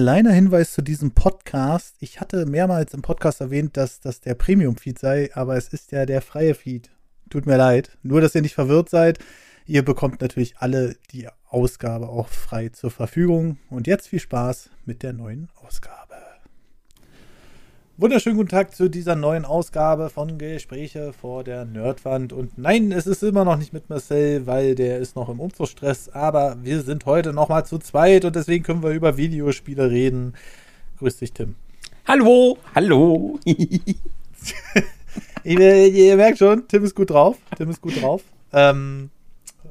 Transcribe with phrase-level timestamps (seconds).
[0.00, 1.96] kleiner Hinweis zu diesem Podcast.
[1.98, 6.06] Ich hatte mehrmals im Podcast erwähnt, dass das der Premium-Feed sei, aber es ist ja
[6.06, 6.88] der freie Feed.
[7.30, 7.98] Tut mir leid.
[8.04, 9.18] Nur, dass ihr nicht verwirrt seid.
[9.66, 13.58] Ihr bekommt natürlich alle die Ausgabe auch frei zur Verfügung.
[13.70, 16.27] Und jetzt viel Spaß mit der neuen Ausgabe.
[18.00, 22.32] Wunderschönen guten Tag zu dieser neuen Ausgabe von Gespräche vor der Nerdwand.
[22.32, 26.08] Und nein, es ist immer noch nicht mit Marcel, weil der ist noch im Umzugsstress.
[26.10, 30.34] Aber wir sind heute noch mal zu zweit und deswegen können wir über Videospiele reden.
[31.00, 31.56] Grüß dich, Tim.
[32.06, 33.40] Hallo, hallo.
[35.42, 37.36] ihr, ihr, merkt schon, Tim ist gut drauf.
[37.56, 38.22] Tim ist gut drauf.
[38.52, 39.10] Ähm,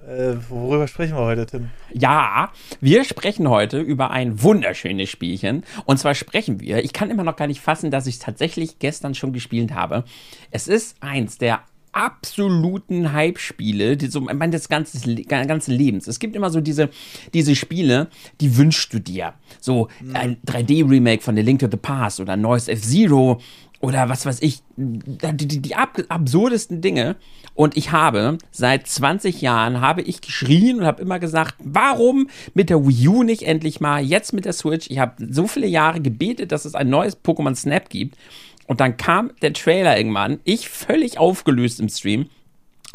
[0.07, 1.69] äh, worüber sprechen wir heute, Tim?
[1.93, 5.63] Ja, wir sprechen heute über ein wunderschönes Spielchen.
[5.85, 8.79] Und zwar sprechen wir, ich kann immer noch gar nicht fassen, dass ich es tatsächlich
[8.79, 10.05] gestern schon gespielt habe.
[10.51, 11.61] Es ist eins der
[11.97, 16.07] absoluten Hype-Spiele, die so meines ganzen, ganzen Lebens.
[16.07, 16.89] Es gibt immer so diese,
[17.33, 18.07] diese Spiele,
[18.39, 19.33] die wünschst du dir.
[19.59, 23.41] So ein 3D-Remake von The Link to the Past oder neues F-Zero
[23.79, 27.15] oder was weiß ich, die, die, die ab, absurdesten Dinge.
[27.53, 32.69] Und ich habe seit 20 Jahren habe ich geschrien und habe immer gesagt, warum mit
[32.69, 34.89] der Wii U nicht endlich mal, jetzt mit der Switch.
[34.89, 38.17] Ich habe so viele Jahre gebetet, dass es ein neues Pokémon Snap gibt.
[38.65, 42.29] Und dann kam der Trailer irgendwann, ich völlig aufgelöst im Stream,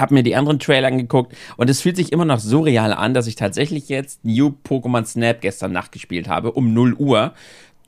[0.01, 3.15] habe mir die anderen Trailer angeguckt und es fühlt sich immer noch so real an,
[3.15, 7.33] dass ich tatsächlich jetzt New Pokémon Snap gestern Nacht gespielt habe, um 0 Uhr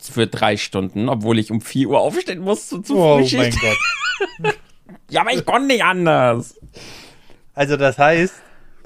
[0.09, 4.55] für drei Stunden, obwohl ich um 4 Uhr aufstehen musste zu Oh mein Gott.
[5.09, 6.59] ja, aber ich konnte nicht anders.
[7.53, 8.33] Also das heißt,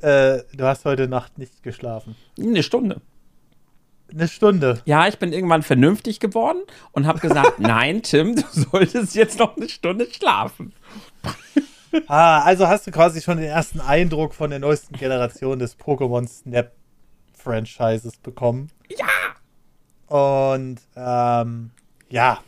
[0.02, 2.16] äh, du hast heute Nacht nicht geschlafen.
[2.40, 3.02] Eine Stunde.
[4.12, 4.82] Eine Stunde.
[4.86, 6.62] Ja, ich bin irgendwann vernünftig geworden
[6.92, 10.74] und habe gesagt, nein, Tim, du solltest jetzt noch eine Stunde schlafen.
[12.08, 16.28] ah, also hast du quasi schon den ersten Eindruck von der neuesten Generation des Pokémon
[16.28, 16.72] Snap
[17.34, 18.70] Franchises bekommen.
[18.90, 19.08] Ja.
[20.10, 21.70] Und ähm,
[22.10, 22.40] ja,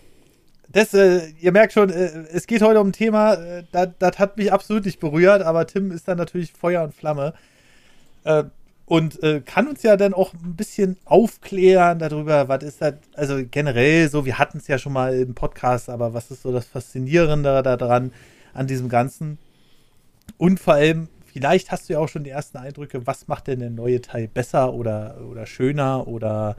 [0.71, 4.37] das, äh, ihr merkt schon, äh, es geht heute um ein Thema, äh, das hat
[4.37, 7.33] mich absolut nicht berührt, aber Tim ist dann natürlich Feuer und Flamme.
[8.23, 8.45] Äh,
[8.85, 13.39] und äh, kann uns ja dann auch ein bisschen aufklären darüber, was ist das, also
[13.49, 16.65] generell so, wir hatten es ja schon mal im Podcast, aber was ist so das
[16.65, 18.11] Faszinierende daran,
[18.53, 19.37] an diesem Ganzen?
[20.37, 23.59] Und vor allem, vielleicht hast du ja auch schon die ersten Eindrücke, was macht denn
[23.59, 26.55] der neue Teil besser oder, oder schöner oder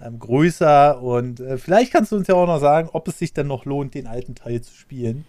[0.00, 3.32] ähm, größer und äh, vielleicht kannst du uns ja auch noch sagen, ob es sich
[3.32, 5.24] dann noch lohnt, den alten Teil zu spielen.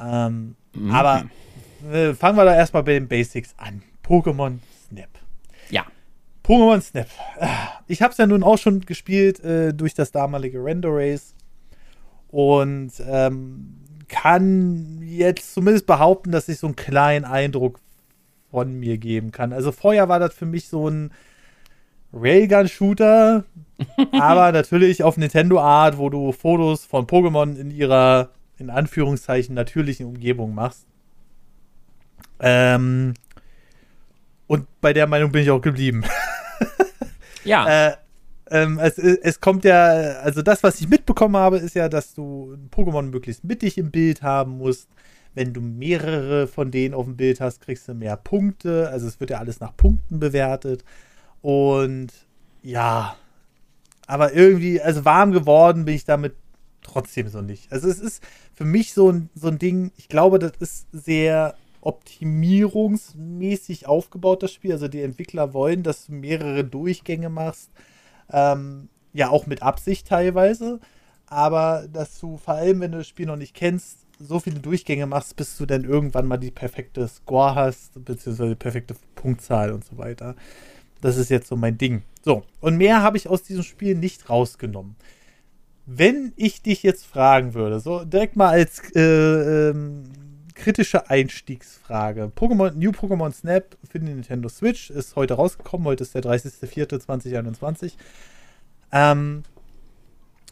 [0.00, 0.90] Ähm, mhm.
[0.90, 1.24] Aber
[1.92, 3.82] äh, fangen wir da erstmal bei den Basics an.
[4.04, 4.58] Pokémon
[4.88, 5.08] Snap.
[5.70, 5.84] Ja.
[6.44, 7.08] Pokémon Snap.
[7.86, 11.34] Ich habe es ja nun auch schon gespielt äh, durch das damalige Render Race
[12.28, 13.76] und ähm,
[14.08, 17.80] kann jetzt zumindest behaupten, dass ich so einen kleinen Eindruck
[18.50, 19.52] von mir geben kann.
[19.52, 21.10] Also vorher war das für mich so ein
[22.12, 23.44] Railgun-Shooter,
[24.12, 30.54] aber natürlich auf Nintendo-Art, wo du Fotos von Pokémon in ihrer, in Anführungszeichen, natürlichen Umgebung
[30.54, 30.86] machst.
[32.40, 33.14] Ähm,
[34.46, 36.04] und bei der Meinung bin ich auch geblieben.
[37.44, 37.88] ja.
[37.88, 37.96] Äh,
[38.48, 39.86] ähm, es, es, kommt ja,
[40.20, 43.90] also das, was ich mitbekommen habe, ist ja, dass du ein Pokémon möglichst mittig im
[43.90, 44.88] Bild haben musst.
[45.34, 48.88] Wenn du mehrere von denen auf dem Bild hast, kriegst du mehr Punkte.
[48.88, 50.84] Also es wird ja alles nach Punkten bewertet.
[51.42, 52.12] Und
[52.62, 53.16] ja,
[54.06, 56.34] aber irgendwie, also warm geworden bin ich damit
[56.82, 57.70] trotzdem so nicht.
[57.72, 58.22] Also es ist
[58.54, 64.52] für mich so ein, so ein Ding, ich glaube, das ist sehr optimierungsmäßig aufgebaut, das
[64.52, 64.72] Spiel.
[64.72, 67.70] Also die Entwickler wollen, dass du mehrere Durchgänge machst.
[68.30, 70.80] Ähm, ja, auch mit Absicht teilweise.
[71.26, 75.06] Aber dass du vor allem, wenn du das Spiel noch nicht kennst, so viele Durchgänge
[75.06, 79.84] machst, bis du dann irgendwann mal die perfekte Score hast, beziehungsweise die perfekte Punktzahl und
[79.84, 80.34] so weiter.
[81.00, 82.02] Das ist jetzt so mein Ding.
[82.24, 84.96] So, und mehr habe ich aus diesem Spiel nicht rausgenommen.
[85.86, 90.02] Wenn ich dich jetzt fragen würde, so direkt mal als äh, ähm,
[90.56, 92.32] kritische Einstiegsfrage.
[92.34, 95.86] Pokémon, New Pokémon Snap für die Nintendo Switch ist heute rausgekommen.
[95.86, 97.92] Heute ist der 30.04.2021.
[98.90, 99.44] Ähm,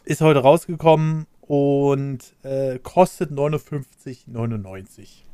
[0.05, 5.25] ist heute rausgekommen und äh, kostet 59,99.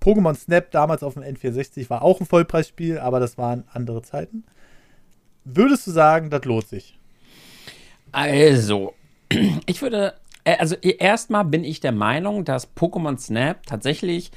[0.00, 4.44] Pokémon Snap damals auf dem N64 war auch ein Vollpreisspiel, aber das waren andere Zeiten.
[5.44, 6.98] Würdest du sagen, das lohnt sich?
[8.12, 8.94] Also,
[9.66, 10.14] ich würde,
[10.44, 14.30] äh, also erstmal bin ich der Meinung, dass Pokémon Snap tatsächlich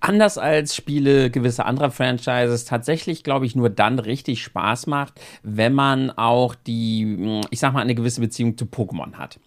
[0.00, 5.72] anders als Spiele gewisser anderer Franchises tatsächlich, glaube ich, nur dann richtig Spaß macht, wenn
[5.72, 9.40] man auch die, ich sag mal, eine gewisse Beziehung zu Pokémon hat.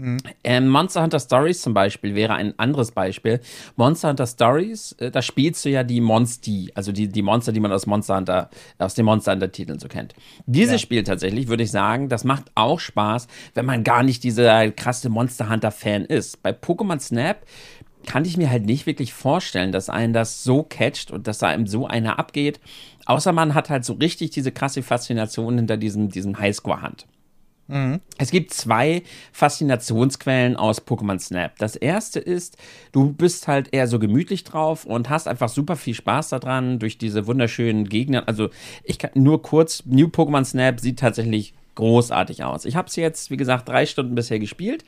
[0.00, 0.18] Mhm.
[0.44, 3.40] Ähm, Monster Hunter Stories zum Beispiel wäre ein anderes Beispiel.
[3.76, 7.60] Monster Hunter Stories, äh, da spielst du ja die Monsti, also die, die Monster, die
[7.60, 10.14] man aus Monster Hunter, aus den Monster Hunter Titeln so kennt.
[10.46, 10.78] Dieses ja.
[10.78, 15.10] Spiel tatsächlich, würde ich sagen, das macht auch Spaß, wenn man gar nicht dieser krasse
[15.10, 16.42] Monster Hunter Fan ist.
[16.42, 17.44] Bei Pokémon Snap
[18.06, 21.48] kann ich mir halt nicht wirklich vorstellen, dass einen das so catcht und dass da
[21.48, 22.58] einem so einer abgeht.
[23.04, 27.06] Außer man hat halt so richtig diese krasse Faszination hinter diesem, diesem Highscore-Hand.
[27.70, 28.00] Mhm.
[28.18, 29.02] Es gibt zwei
[29.32, 31.56] Faszinationsquellen aus Pokémon Snap.
[31.58, 32.56] Das erste ist,
[32.92, 36.98] du bist halt eher so gemütlich drauf und hast einfach super viel Spaß daran durch
[36.98, 38.24] diese wunderschönen Gegner.
[38.26, 38.50] Also
[38.84, 42.64] ich kann nur kurz, New Pokémon Snap sieht tatsächlich großartig aus.
[42.64, 44.84] Ich habe es jetzt, wie gesagt, drei Stunden bisher gespielt.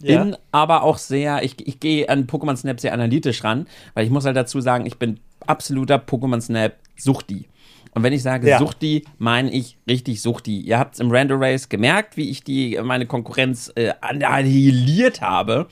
[0.00, 0.38] Bin ja.
[0.52, 4.24] aber auch sehr, ich, ich gehe an Pokémon Snap sehr analytisch ran, weil ich muss
[4.24, 7.46] halt dazu sagen, ich bin absoluter Pokémon Snap Suchti.
[7.92, 8.58] Und wenn ich sage ja.
[8.58, 10.60] Suchti, meine ich richtig Suchti.
[10.60, 15.66] Ihr habt es im Random Race gemerkt, wie ich die meine Konkurrenz äh, annihiliert habe,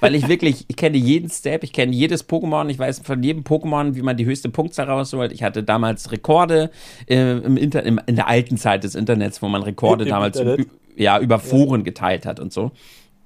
[0.00, 3.44] weil ich wirklich, ich kenne jeden Step, ich kenne jedes Pokémon, ich weiß von jedem
[3.44, 5.32] Pokémon, wie man die höchste Punktzahl rausholt.
[5.32, 6.70] Ich hatte damals Rekorde
[7.08, 10.42] äh, im Inter im, in der alten Zeit des Internets, wo man Rekorde Im damals
[10.96, 11.84] ja, über Foren ja.
[11.84, 12.72] geteilt hat und so.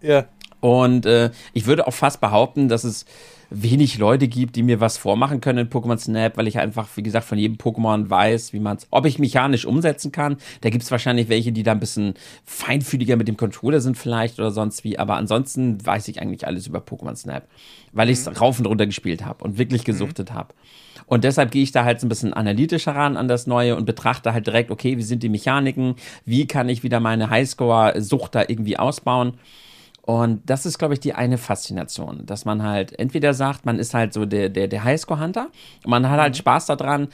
[0.02, 0.26] Ja.
[0.60, 3.04] Und äh, ich würde auch fast behaupten, dass es
[3.50, 7.02] wenig Leute gibt, die mir was vormachen können in Pokémon Snap, weil ich einfach, wie
[7.02, 10.36] gesagt, von jedem Pokémon weiß, wie man es, ob ich mechanisch umsetzen kann.
[10.60, 12.14] Da gibt es wahrscheinlich welche, die da ein bisschen
[12.44, 16.66] feinfühliger mit dem Controller sind vielleicht oder sonst wie, aber ansonsten weiß ich eigentlich alles
[16.66, 17.46] über Pokémon Snap,
[17.92, 18.36] weil ich es mhm.
[18.36, 19.86] rauf und runter gespielt habe und wirklich mhm.
[19.86, 20.34] gesuchtet mhm.
[20.34, 20.54] habe.
[21.06, 23.84] Und deshalb gehe ich da halt so ein bisschen analytischer ran an das Neue und
[23.84, 28.44] betrachte halt direkt, okay, wie sind die Mechaniken, wie kann ich wieder meine Highscore-Sucht da
[28.46, 29.34] irgendwie ausbauen.
[30.06, 33.94] Und das ist, glaube ich, die eine Faszination, dass man halt entweder sagt, man ist
[33.94, 35.46] halt so der, der, der Highscore-Hunter
[35.82, 36.38] und man hat halt mhm.
[36.38, 37.08] Spaß daran,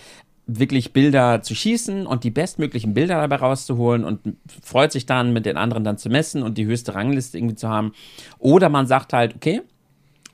[0.49, 5.47] wirklich Bilder zu schießen und die bestmöglichen Bilder dabei rauszuholen und freut sich dann, mit
[5.47, 7.93] den anderen dann zu messen und die höchste Rangliste irgendwie zu haben.
[8.41, 9.63] Oder man sagt halt, okay,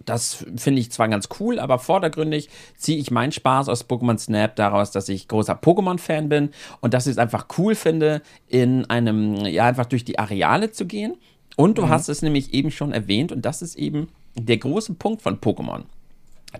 [0.07, 2.49] das finde ich zwar ganz cool, aber vordergründig
[2.79, 6.51] ziehe ich meinen Spaß aus Pokémon Snap daraus, dass ich großer Pokémon-Fan bin
[6.81, 10.87] und dass ich es einfach cool finde, in einem, ja, einfach durch die Areale zu
[10.87, 11.17] gehen
[11.57, 11.89] und du mhm.
[11.89, 15.85] hast es nämlich eben schon erwähnt, und das ist eben der große Punkt von Pokémon,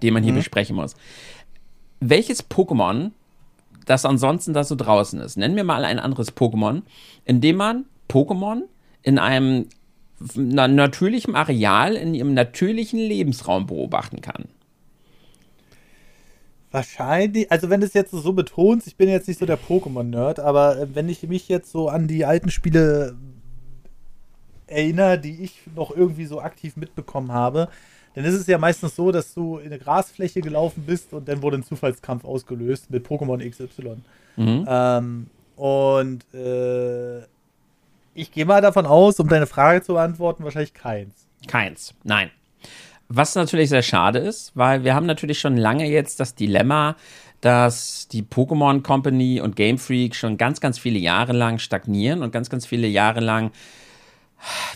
[0.03, 0.39] den man hier mhm.
[0.39, 0.97] besprechen muss.
[2.01, 3.13] Welches Pokémon,
[3.85, 6.83] das ansonsten da so draußen ist, nennen wir mal ein anderes Pokémon,
[7.25, 8.63] in dem man Pokémon
[9.03, 9.69] in einem
[10.35, 14.47] natürlichen Areal, in ihrem natürlichen Lebensraum beobachten kann.
[16.71, 20.41] Wahrscheinlich, also wenn du es jetzt so betonst, ich bin jetzt nicht so der Pokémon-Nerd,
[20.41, 23.17] aber wenn ich mich jetzt so an die alten Spiele
[24.67, 27.69] erinnere, die ich noch irgendwie so aktiv mitbekommen habe,
[28.15, 31.43] dann ist es ja meistens so, dass du in eine Grasfläche gelaufen bist und dann
[31.43, 33.97] wurde ein Zufallskampf ausgelöst mit Pokémon XY.
[34.37, 34.67] Mhm.
[34.67, 35.27] Ähm,
[35.57, 37.19] und äh,
[38.15, 41.27] ich gehe mal davon aus, um deine Frage zu beantworten, wahrscheinlich keins.
[41.47, 42.31] Keins, nein.
[43.09, 46.97] Was natürlich sehr schade ist, weil wir haben natürlich schon lange jetzt das Dilemma,
[47.41, 52.33] dass die Pokémon Company und Game Freak schon ganz, ganz viele Jahre lang stagnieren und
[52.33, 53.53] ganz, ganz viele Jahre lang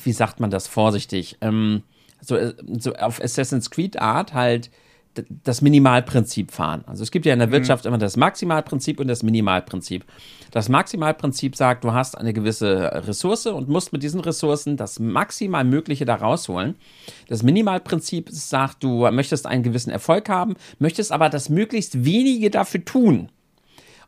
[0.04, 1.82] wie sagt man das vorsichtig, ähm,
[2.20, 4.70] so, äh, so auf Assassin's Creed Art halt
[5.44, 6.84] das Minimalprinzip fahren.
[6.86, 7.52] Also es gibt ja in der mhm.
[7.52, 10.04] Wirtschaft immer das Maximalprinzip und das Minimalprinzip.
[10.52, 15.64] Das Maximalprinzip sagt, du hast eine gewisse Ressource und musst mit diesen Ressourcen das maximal
[15.64, 16.76] Mögliche da rausholen.
[17.28, 22.84] Das Minimalprinzip sagt, du möchtest einen gewissen Erfolg haben, möchtest aber das möglichst wenige dafür
[22.84, 23.30] tun.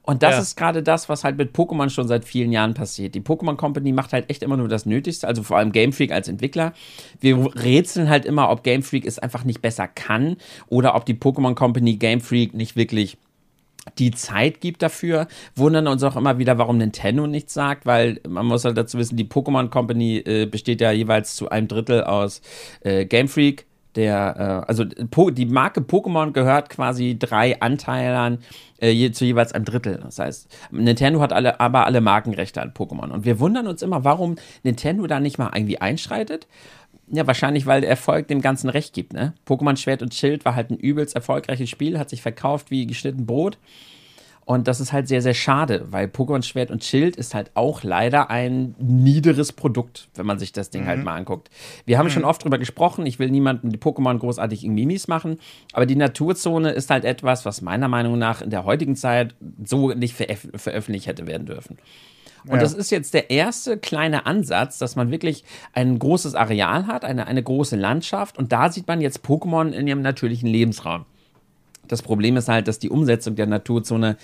[0.05, 0.41] Und das ja.
[0.41, 3.15] ist gerade das, was halt mit Pokémon schon seit vielen Jahren passiert.
[3.15, 6.11] Die Pokémon Company macht halt echt immer nur das Nötigste, also vor allem Game Freak
[6.11, 6.73] als Entwickler.
[7.21, 10.37] Wir rätseln halt immer, ob Game Freak es einfach nicht besser kann
[10.69, 13.17] oder ob die Pokémon Company Game Freak nicht wirklich
[13.99, 18.47] die Zeit gibt dafür, wundern uns auch immer wieder, warum Nintendo nichts sagt, weil man
[18.47, 22.43] muss halt dazu wissen, die Pokémon Company äh, besteht ja jeweils zu einem Drittel aus
[22.83, 28.39] äh, Game Freak, der, äh, also die Marke Pokémon gehört quasi drei Anteilern
[28.81, 30.01] äh, je, zu jeweils einem Drittel.
[30.03, 33.11] Das heißt, Nintendo hat alle, aber alle Markenrechte an Pokémon.
[33.11, 36.47] Und wir wundern uns immer, warum Nintendo da nicht mal irgendwie einschreitet.
[37.09, 39.13] Ja, wahrscheinlich, weil der Erfolg dem Ganzen recht gibt.
[39.13, 39.35] Ne?
[39.47, 43.27] Pokémon Schwert und Schild war halt ein übelst erfolgreiches Spiel, hat sich verkauft wie geschnitten
[43.27, 43.59] Brot.
[44.45, 47.85] Und das ist halt sehr, sehr schade, weil Pokémon Schwert und Schild ist halt auch
[47.85, 50.99] leider ein niederes Produkt, wenn man sich das Ding halt mhm.
[50.99, 51.49] halt mal anguckt.
[51.87, 52.11] Wir haben mhm.
[52.11, 55.39] schon oft drüber gesprochen, ich will niemanden die Pokémon großartig irgendwie mies machen,
[55.73, 59.35] aber die Naturzone ist halt etwas, was meiner Meinung nach in der heutigen Zeit
[59.65, 61.79] so nicht veröf veröffentlicht hätte werden dürfen.
[62.45, 62.59] Und ja.
[62.59, 67.29] das ist jetzt der erste kleine Ansatz, dass man wirklich ein großes Areal hat, eine,
[67.29, 71.05] eine große Landschaft und da sieht man jetzt Pokémon in ihrem natürlichen Lebensraum.
[71.93, 74.17] Das Problem ist halt, dass die Umsetzung der Naturzone,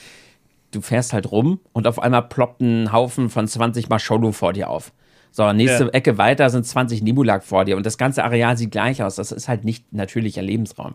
[0.71, 4.71] du fährst halt rum und auf einmal ploppt ein Haufen von 20 Mascholo vor dir
[4.71, 4.93] auf.
[5.31, 5.91] So, nächste ja.
[5.91, 9.17] Ecke weiter sind 20 Nebulak vor dir und das ganze Areal sieht gleich aus.
[9.17, 10.95] Das ist halt nicht natürlicher Lebensraum.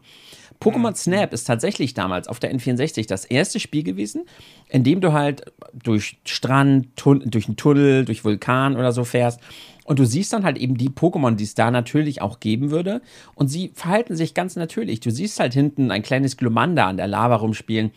[0.59, 0.95] Pokémon mhm.
[0.95, 4.25] Snap ist tatsächlich damals auf der N64 das erste Spiel gewesen,
[4.69, 9.39] in dem du halt durch Strand, durch einen Tunnel, durch Vulkan oder so fährst.
[9.85, 13.01] Und du siehst dann halt eben die Pokémon, die es da natürlich auch geben würde.
[13.35, 15.01] Und sie verhalten sich ganz natürlich.
[15.01, 17.91] Du siehst halt hinten ein kleines Glumanda an der Lava rumspielen.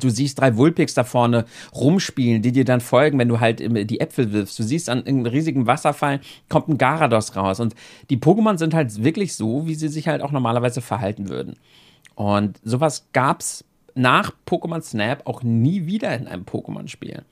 [0.00, 4.00] Du siehst drei Vulpix da vorne rumspielen, die dir dann folgen, wenn du halt die
[4.00, 4.58] Äpfel wirfst.
[4.58, 7.60] Du siehst an einem riesigen Wasserfall kommt ein Garados raus.
[7.60, 7.74] Und
[8.10, 11.54] die Pokémon sind halt wirklich so, wie sie sich halt auch normalerweise verhalten würden.
[12.16, 13.64] Und sowas gab es
[13.94, 17.22] nach Pokémon Snap auch nie wieder in einem Pokémon-Spiel.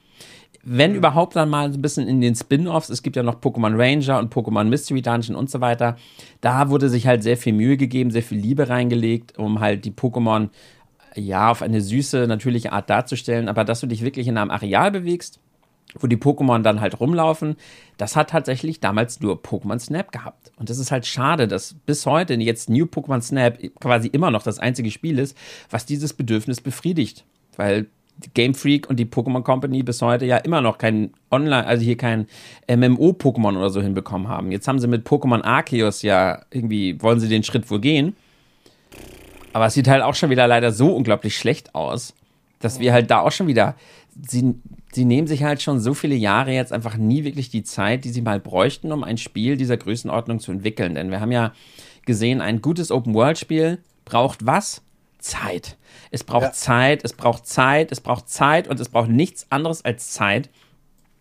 [0.64, 4.19] Wenn überhaupt dann mal ein bisschen in den Spin-offs, es gibt ja noch Pokémon Ranger
[4.19, 5.97] und Pokémon Mystery Dungeon und so weiter,
[6.40, 9.90] da wurde sich halt sehr viel Mühe gegeben, sehr viel Liebe reingelegt, um halt die
[9.90, 10.50] Pokémon
[11.16, 14.92] ja auf eine süße, natürliche Art darzustellen, aber dass du dich wirklich in einem Areal
[14.92, 15.40] bewegst,
[15.99, 17.57] wo die Pokémon dann halt rumlaufen,
[17.97, 20.52] das hat tatsächlich damals nur Pokémon Snap gehabt.
[20.57, 24.42] Und das ist halt schade, dass bis heute jetzt New Pokémon Snap quasi immer noch
[24.42, 25.37] das einzige Spiel ist,
[25.71, 27.25] was dieses Bedürfnis befriedigt.
[27.57, 27.88] Weil
[28.35, 31.97] Game Freak und die Pokémon Company bis heute ja immer noch kein Online, also hier
[31.97, 32.26] kein
[32.69, 34.52] MMO-Pokémon oder so hinbekommen haben.
[34.52, 38.16] Jetzt haben sie mit Pokémon Arceus ja irgendwie, wollen sie den Schritt wohl gehen.
[39.52, 42.14] Aber es sieht halt auch schon wieder leider so unglaublich schlecht aus,
[42.61, 43.75] dass wir halt da auch schon wieder,
[44.28, 44.54] sie,
[44.92, 48.11] sie nehmen sich halt schon so viele Jahre jetzt einfach nie wirklich die Zeit, die
[48.11, 50.95] sie mal bräuchten, um ein Spiel dieser Größenordnung zu entwickeln.
[50.95, 51.52] Denn wir haben ja
[52.07, 54.83] gesehen, ein gutes Open-World-Spiel braucht was?
[55.23, 55.79] Zeit.
[56.11, 56.52] Es braucht ja.
[56.52, 60.50] Zeit, es braucht Zeit, es braucht Zeit und es braucht nichts anderes als Zeit.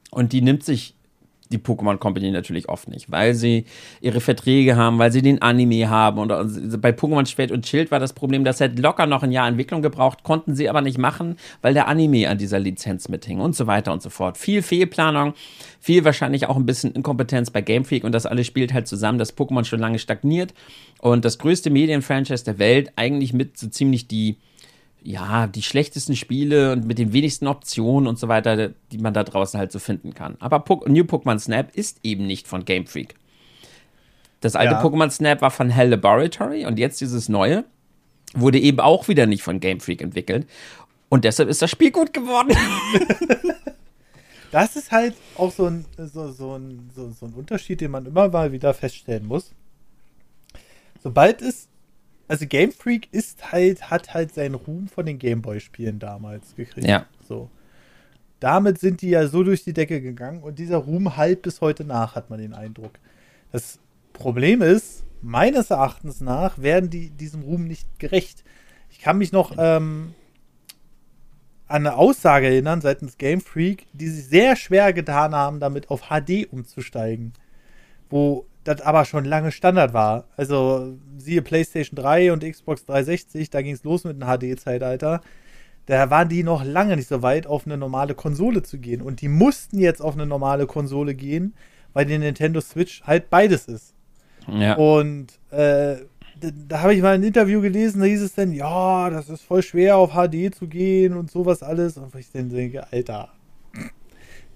[0.10, 0.96] Und die nimmt sich
[1.51, 3.65] die Pokémon Company natürlich oft nicht, weil sie
[4.00, 6.20] ihre Verträge haben, weil sie den Anime haben.
[6.20, 6.29] Und,
[6.81, 9.81] bei Pokémon Schwert und Schild war das Problem, das hätte locker noch ein Jahr Entwicklung
[9.81, 13.67] gebraucht, konnten sie aber nicht machen, weil der Anime an dieser Lizenz mithing und so
[13.67, 14.38] weiter und so fort.
[14.38, 15.34] Viel Fehlplanung,
[15.79, 19.17] viel wahrscheinlich auch ein bisschen Inkompetenz bei Game Freak und das alles spielt halt zusammen,
[19.17, 20.53] dass Pokémon schon lange stagniert
[21.00, 24.38] und das größte Medienfranchise der Welt eigentlich mit so ziemlich die
[25.03, 29.24] ja, die schlechtesten Spiele und mit den wenigsten Optionen und so weiter, die man da
[29.24, 30.38] draußen halt so finden kann.
[30.39, 33.15] Aber po New Pokémon Snap ist eben nicht von Game Freak.
[34.41, 34.84] Das alte ja.
[34.84, 37.63] Pokémon Snap war von Hell Laboratory und jetzt dieses neue
[38.34, 40.48] wurde eben auch wieder nicht von Game Freak entwickelt.
[41.10, 42.55] Und deshalb ist das Spiel gut geworden.
[44.51, 48.05] das ist halt auch so ein, so, so, ein, so, so ein Unterschied, den man
[48.05, 49.51] immer mal wieder feststellen muss.
[51.03, 51.67] Sobald es
[52.32, 56.88] also Game Freak ist halt, hat halt seinen Ruhm von den Gameboy-Spielen damals gekriegt.
[56.88, 57.06] Ja.
[57.28, 57.50] So.
[58.40, 61.84] Damit sind die ja so durch die Decke gegangen und dieser Ruhm halt bis heute
[61.84, 62.94] nach, hat man den Eindruck.
[63.52, 63.80] Das
[64.14, 68.46] Problem ist, meines Erachtens nach werden die diesem Ruhm nicht gerecht.
[68.90, 70.16] Ich kann mich noch ähm,
[71.68, 76.04] an eine Aussage erinnern seitens Game Freak, die sich sehr schwer getan haben, damit auf
[76.04, 77.34] HD umzusteigen.
[78.10, 80.25] Wo das aber schon lange Standard war.
[80.38, 85.22] Also siehe PlayStation 3 und Xbox 360, da ging es los mit dem HD-Zeitalter.
[85.88, 89.01] Da waren die noch lange nicht so weit, auf eine normale Konsole zu gehen.
[89.01, 91.56] Und die mussten jetzt auf eine normale Konsole gehen,
[91.94, 93.96] weil die Nintendo Switch halt beides ist.
[94.48, 94.75] Ja.
[94.75, 95.98] Und äh,
[96.39, 99.41] da, da habe ich mal ein Interview gelesen, da hieß es dann, ja, das ist
[99.41, 101.98] voll schwer auf HD zu gehen und sowas alles.
[101.98, 103.30] Und ich dann denke, Alter,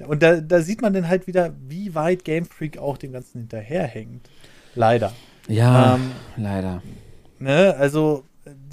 [0.07, 3.39] und da, da sieht man dann halt wieder, wie weit Game Freak auch dem Ganzen
[3.39, 4.29] hinterherhängt.
[4.75, 5.13] Leider.
[5.47, 6.81] Ja, ähm, leider.
[7.39, 8.23] Ne, also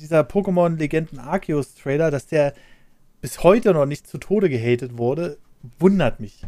[0.01, 2.55] dieser Pokémon Legenden Arceus Trailer, dass der
[3.21, 5.39] bis heute noch nicht zu Tode gehatet wurde,
[5.79, 6.43] wundert mich.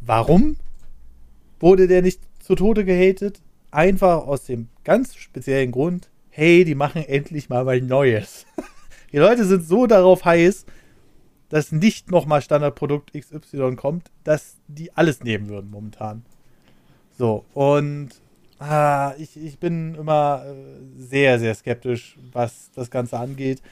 [0.00, 0.56] Warum
[1.60, 3.40] wurde der nicht zu Tode gehatet?
[3.70, 8.46] Einfach aus dem ganz speziellen Grund, hey, die machen endlich mal was Neues.
[9.12, 10.66] die Leute sind so darauf heiß,
[11.48, 16.24] dass nicht nochmal Standardprodukt XY kommt, dass die alles nehmen würden momentan.
[17.16, 18.10] So, und
[18.58, 20.54] ah, ich, ich bin immer äh,
[21.00, 23.62] sehr, sehr skeptisch, was das Ganze angeht,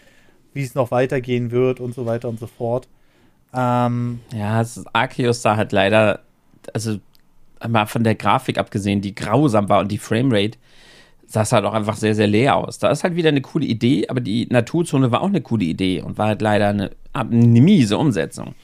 [0.55, 2.89] wie es noch weitergehen wird und so weiter und so fort.
[3.55, 6.21] Ähm, ja, Arceus sah halt leider,
[6.73, 6.99] also
[7.67, 10.59] mal von der Grafik abgesehen, die grausam war und die Framerate,
[11.27, 12.79] sah es halt auch einfach sehr, sehr leer aus.
[12.79, 16.03] Da ist halt wieder eine coole Idee, aber die Naturzone war auch eine coole Idee
[16.03, 18.55] und war halt leider eine, eine miese Umsetzung.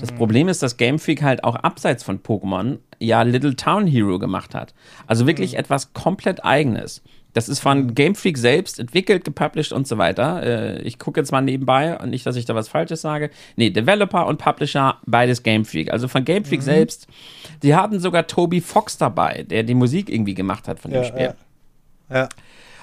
[0.00, 0.16] Das mhm.
[0.16, 4.54] Problem ist, dass Game Freak halt auch abseits von Pokémon ja Little Town Hero gemacht
[4.54, 4.74] hat.
[5.06, 5.58] Also wirklich mhm.
[5.58, 7.02] etwas komplett eigenes.
[7.34, 7.94] Das ist von mhm.
[7.94, 10.42] Game Freak selbst entwickelt, gepublished und so weiter.
[10.42, 13.30] Äh, ich gucke jetzt mal nebenbei, nicht, dass ich da was Falsches sage.
[13.56, 15.92] Nee, Developer und Publisher, beides Game Freak.
[15.92, 16.64] Also von Game Freak mhm.
[16.64, 17.06] selbst.
[17.62, 21.22] Die hatten sogar Toby Fox dabei, der die Musik irgendwie gemacht hat von dem Spiel.
[21.22, 21.34] Ja.
[22.10, 22.28] Ja.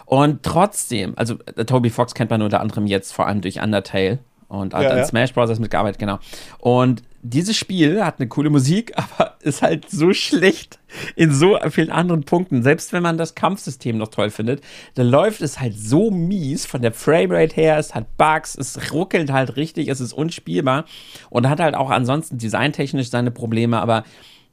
[0.06, 4.20] Und trotzdem, also äh, Toby Fox kennt man unter anderem jetzt vor allem durch Undertale
[4.48, 5.06] und hat ja, an ja.
[5.06, 5.60] Smash Bros.
[5.60, 6.20] mitgearbeitet, genau.
[6.60, 10.80] Und dieses Spiel hat eine coole Musik, aber ist halt so schlecht
[11.16, 12.62] in so vielen anderen Punkten.
[12.62, 14.62] Selbst wenn man das Kampfsystem noch toll findet,
[14.94, 17.80] dann läuft es halt so mies von der Framerate her.
[17.80, 20.86] Es hat Bugs, es ruckelt halt richtig, es ist unspielbar
[21.30, 24.04] und hat halt auch ansonsten designtechnisch seine Probleme, aber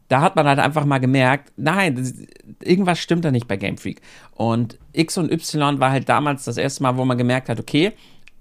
[0.08, 2.26] da hat man halt einfach mal gemerkt, nein,
[2.62, 4.00] irgendwas stimmt da nicht bei Game Freak.
[4.34, 7.92] Und X und Y war halt damals das erste Mal, wo man gemerkt hat, okay,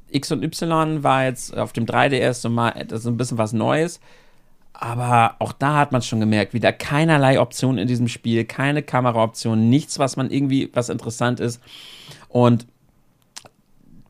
[0.10, 4.00] X und Y war jetzt auf dem 3DS so mal das ein bisschen was Neues.
[4.74, 9.70] Aber auch da hat man schon gemerkt, wieder keinerlei Optionen in diesem Spiel, keine Kameraoptionen,
[9.70, 11.62] nichts, was man irgendwie, was interessant ist.
[12.30, 12.66] Und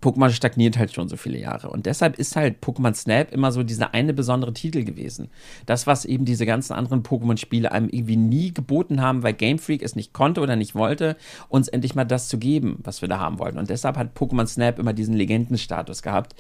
[0.02, 1.70] Pokémon stagniert halt schon so viele Jahre.
[1.70, 5.30] Und deshalb ist halt Pokémon Snap immer so dieser eine besondere Titel gewesen.
[5.68, 9.84] Das, was eben diese ganzen anderen Pokémon-Spiele einem irgendwie nie geboten haben, weil Game Freak
[9.84, 11.18] es nicht konnte oder nicht wollte,
[11.50, 13.60] uns endlich mal das zu geben, was wir da haben wollten.
[13.60, 16.36] Und deshalb hat Pokémon Snap immer diesen Legendenstatus gehabt.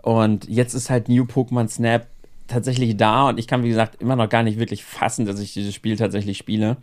[0.00, 2.06] Und jetzt ist halt New Pokémon Snap
[2.46, 5.52] tatsächlich da und ich kann, wie gesagt, immer noch gar nicht wirklich fassen, dass ich
[5.54, 6.76] dieses Spiel tatsächlich spiele.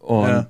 [0.00, 0.46] Und ja.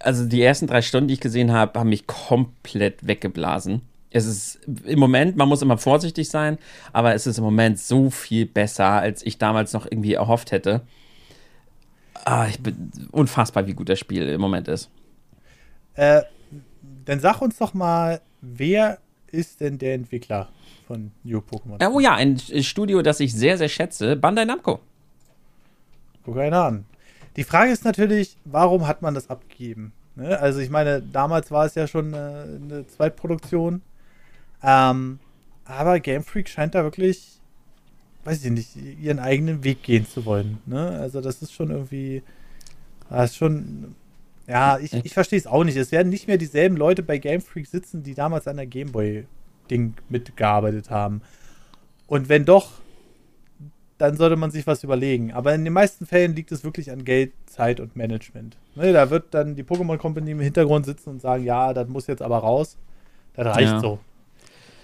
[0.00, 4.60] also die ersten drei Stunden, die ich gesehen habe, haben mich komplett weggeblasen es ist
[4.84, 6.58] im Moment, man muss immer vorsichtig sein,
[6.92, 10.82] aber es ist im Moment so viel besser, als ich damals noch irgendwie erhofft hätte.
[12.24, 14.90] Ah, ich bin unfassbar, wie gut das Spiel im Moment ist.
[15.94, 16.22] Äh,
[17.04, 18.98] dann sag uns doch mal, wer
[19.28, 20.48] ist denn der Entwickler
[20.86, 21.86] von New Pokémon?
[21.88, 24.80] Oh ja, ein Studio, das ich sehr, sehr schätze, Bandai Namco.
[26.24, 26.84] Guck einer an.
[27.36, 29.92] Die Frage ist natürlich, warum hat man das abgegeben?
[30.16, 30.38] Ne?
[30.38, 33.82] Also ich meine, damals war es ja schon eine, äh, eine Zweitproduktion
[34.62, 35.18] ähm,
[35.64, 37.40] aber Game Freak scheint da wirklich,
[38.24, 40.58] weiß ich nicht, ihren eigenen Weg gehen zu wollen.
[40.66, 40.90] Ne?
[41.00, 42.22] Also das ist schon irgendwie,
[43.08, 43.94] das ist schon,
[44.46, 45.76] ja, ich, ich verstehe es auch nicht.
[45.76, 49.94] Es werden nicht mehr dieselben Leute bei Game Freak sitzen, die damals an der Gameboy-Ding
[50.08, 51.22] mitgearbeitet haben.
[52.06, 52.72] Und wenn doch,
[54.00, 55.32] dann sollte man sich was überlegen.
[55.32, 58.56] Aber in den meisten Fällen liegt es wirklich an Geld, Zeit und Management.
[58.74, 62.06] Ne, da wird dann die Pokémon Company im Hintergrund sitzen und sagen, ja, das muss
[62.06, 62.78] jetzt aber raus.
[63.34, 63.80] Das reicht ja.
[63.80, 63.98] so.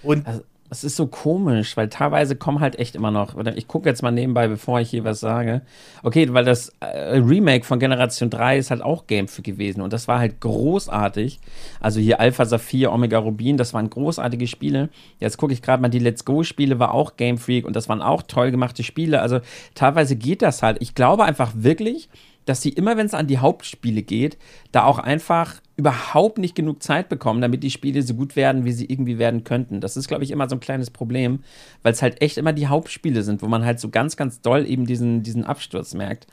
[0.03, 3.87] Und also, es ist so komisch, weil teilweise kommen halt echt immer noch, ich gucke
[3.87, 5.61] jetzt mal nebenbei, bevor ich hier was sage.
[6.03, 9.93] Okay, weil das äh, Remake von Generation 3 ist halt auch Game für gewesen und
[9.93, 11.39] das war halt großartig.
[11.79, 14.89] Also hier Alpha Saphir, Omega Rubin, das waren großartige Spiele.
[15.19, 18.01] Jetzt gucke ich gerade mal, die Let's Go-Spiele war auch Game Freak und das waren
[18.01, 19.21] auch toll gemachte Spiele.
[19.21, 19.39] Also
[19.73, 20.77] teilweise geht das halt.
[20.81, 22.09] Ich glaube einfach wirklich,
[22.45, 24.37] dass sie immer, wenn es an die Hauptspiele geht,
[24.71, 28.71] da auch einfach überhaupt nicht genug Zeit bekommen, damit die Spiele so gut werden, wie
[28.71, 29.79] sie irgendwie werden könnten.
[29.79, 31.39] Das ist, glaube ich, immer so ein kleines Problem,
[31.83, 34.65] weil es halt echt immer die Hauptspiele sind, wo man halt so ganz, ganz doll
[34.67, 36.25] eben diesen, diesen Absturz merkt.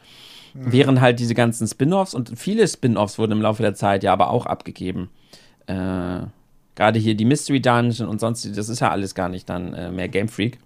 [0.54, 0.72] Mhm.
[0.72, 4.30] Während halt diese ganzen Spin-offs und viele Spin-offs wurden im Laufe der Zeit ja aber
[4.30, 5.10] auch abgegeben.
[5.66, 6.22] Äh,
[6.76, 9.92] Gerade hier die Mystery Dungeon und sonst, das ist ja alles gar nicht dann äh,
[9.92, 10.58] mehr Game Freak.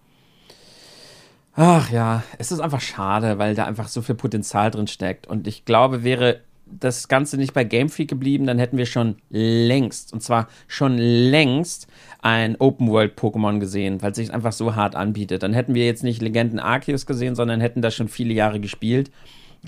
[1.54, 5.26] Ach ja, es ist einfach schade, weil da einfach so viel Potenzial drin steckt.
[5.26, 9.16] Und ich glaube, wäre das Ganze nicht bei Game Freak geblieben, dann hätten wir schon
[9.30, 11.86] längst, und zwar schon längst,
[12.20, 15.42] ein Open World Pokémon gesehen, weil es sich einfach so hart anbietet.
[15.42, 19.10] Dann hätten wir jetzt nicht Legenden Arceus gesehen, sondern hätten das schon viele Jahre gespielt.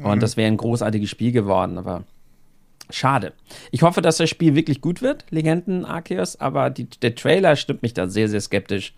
[0.03, 0.21] Und mhm.
[0.21, 2.05] das wäre ein großartiges Spiel geworden, aber
[2.91, 3.33] schade.
[3.71, 7.83] Ich hoffe, dass das Spiel wirklich gut wird, Legenden Arceus, aber die, der Trailer stimmt
[7.83, 8.95] mich da sehr, sehr skeptisch.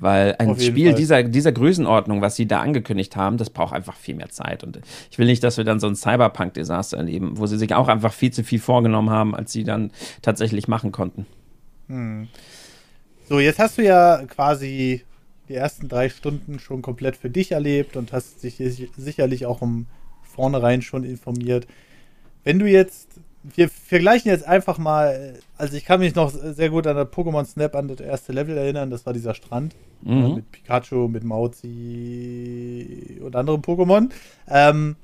[0.00, 4.14] Weil ein Spiel dieser, dieser Größenordnung, was sie da angekündigt haben, das braucht einfach viel
[4.14, 4.64] mehr Zeit.
[4.64, 7.88] Und ich will nicht, dass wir dann so ein Cyberpunk-Desaster erleben, wo sie sich auch
[7.88, 9.90] einfach viel zu viel vorgenommen haben, als sie dann
[10.22, 11.26] tatsächlich machen konnten.
[11.88, 12.28] Hm.
[13.28, 15.02] So, jetzt hast du ja quasi
[15.50, 18.56] die ersten drei Stunden schon komplett für dich erlebt und hast dich
[18.96, 19.86] sicherlich auch um
[20.22, 21.66] vornherein schon informiert.
[22.42, 23.09] Wenn du jetzt
[23.42, 27.44] wir vergleichen jetzt einfach mal, also ich kann mich noch sehr gut an der Pokémon
[27.44, 30.34] Snap an das erste Level erinnern, das war dieser Strand mhm.
[30.36, 31.58] mit Pikachu, mit Mauzi
[33.22, 34.10] und anderen Pokémon.
[34.46, 34.96] Ähm,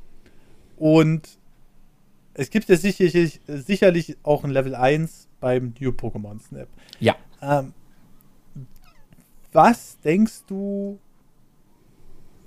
[0.77, 1.39] und
[2.35, 6.69] es gibt ja sicherlich, sicherlich auch ein Level 1 beim New Pokémon Snap.
[7.01, 7.17] Ja.
[7.41, 7.73] Ähm,
[9.53, 10.99] was denkst du,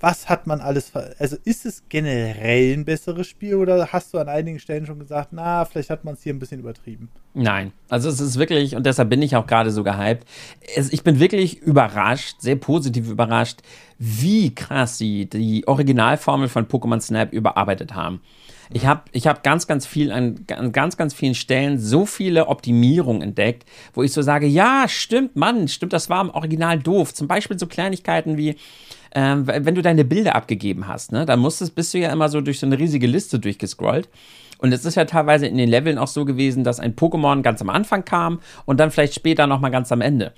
[0.00, 4.28] was hat man alles, also ist es generell ein besseres Spiel oder hast du an
[4.28, 7.10] einigen Stellen schon gesagt, na, vielleicht hat man es hier ein bisschen übertrieben?
[7.34, 10.26] Nein, also es ist wirklich, und deshalb bin ich auch gerade so gehypt,
[10.74, 13.60] es, ich bin wirklich überrascht, sehr positiv überrascht,
[13.98, 18.22] wie krass sie die Originalformel von Pokémon Snap überarbeitet haben.
[18.72, 22.46] Ich habe ich hab ganz, ganz viel an, an ganz, ganz vielen Stellen so viele
[22.46, 27.12] Optimierungen entdeckt, wo ich so sage, ja, stimmt, Mann, stimmt, das war im Original doof.
[27.12, 28.54] Zum Beispiel so Kleinigkeiten wie,
[29.14, 32.40] ähm, wenn du deine Bilder abgegeben hast, ne, dann musstest, bist du ja immer so
[32.40, 34.08] durch so eine riesige Liste durchgescrollt.
[34.58, 37.62] Und es ist ja teilweise in den Leveln auch so gewesen, dass ein Pokémon ganz
[37.62, 40.32] am Anfang kam und dann vielleicht später nochmal ganz am Ende.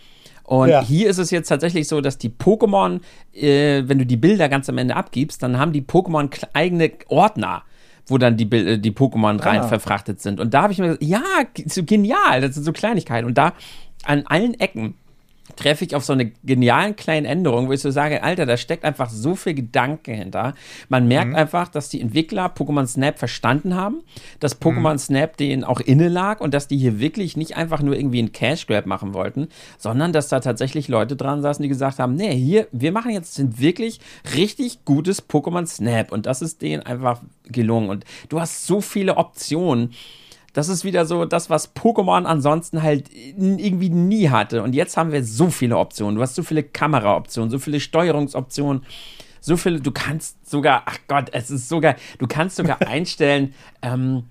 [0.45, 0.83] Und ja.
[0.83, 3.01] hier ist es jetzt tatsächlich so, dass die Pokémon,
[3.33, 7.63] äh, wenn du die Bilder ganz am Ende abgibst, dann haben die Pokémon eigene Ordner
[8.07, 9.69] wo dann die, äh, die Pokémon rein ah.
[9.69, 10.41] verfrachtet sind.
[10.41, 11.23] Und da habe ich mir gesagt, ja,
[11.67, 13.27] so genial, das sind so Kleinigkeiten.
[13.27, 13.53] Und da
[14.05, 14.95] an allen Ecken
[15.57, 18.85] treffe ich auf so eine genialen kleinen Änderung, wo ich so sage, Alter, da steckt
[18.85, 20.55] einfach so viel Gedanke hinter.
[20.89, 21.37] Man merkt mhm.
[21.37, 24.03] einfach, dass die Entwickler Pokémon Snap verstanden haben,
[24.41, 24.99] dass Pokémon mhm.
[24.99, 28.33] Snap denen auch inne lag und dass die hier wirklich nicht einfach nur irgendwie einen
[28.33, 32.35] Cash Grab machen wollten, sondern dass da tatsächlich Leute dran saßen, die gesagt haben, nee,
[32.35, 34.01] hier, wir machen jetzt sind wirklich
[34.35, 39.17] richtig gutes Pokémon Snap und das ist denen einfach gelungen und du hast so viele
[39.17, 39.93] Optionen
[40.53, 44.63] das ist wieder so das, was Pokémon ansonsten halt irgendwie nie hatte.
[44.63, 46.17] Und jetzt haben wir so viele Optionen.
[46.17, 48.85] Du hast so viele Kameraoptionen, so viele Steuerungsoptionen,
[49.41, 49.81] so viele.
[49.81, 54.25] Du kannst sogar, ach Gott, es ist sogar, du kannst sogar einstellen, ähm,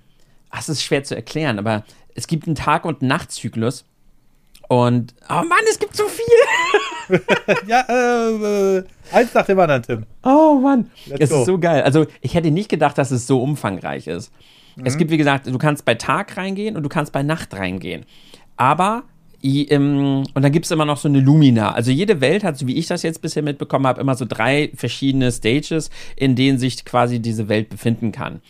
[0.51, 3.85] das ist schwer zu erklären, aber es gibt einen Tag- und Nachtzyklus.
[4.67, 7.19] Und, oh Mann, es gibt so viel.
[7.67, 10.05] ja, äh, äh, eins nach dem anderen, Tim.
[10.23, 11.39] Oh Mann, Let's es go.
[11.39, 11.83] ist so geil.
[11.83, 14.31] Also, ich hätte nicht gedacht, dass es so umfangreich ist.
[14.75, 14.85] Mhm.
[14.85, 18.05] Es gibt, wie gesagt, du kannst bei Tag reingehen und du kannst bei Nacht reingehen.
[18.57, 19.03] Aber
[19.43, 21.71] und dann gibt es immer noch so eine Lumina.
[21.71, 24.71] Also jede Welt hat, so wie ich das jetzt bisher mitbekommen habe, immer so drei
[24.75, 28.41] verschiedene Stages, in denen sich quasi diese Welt befinden kann.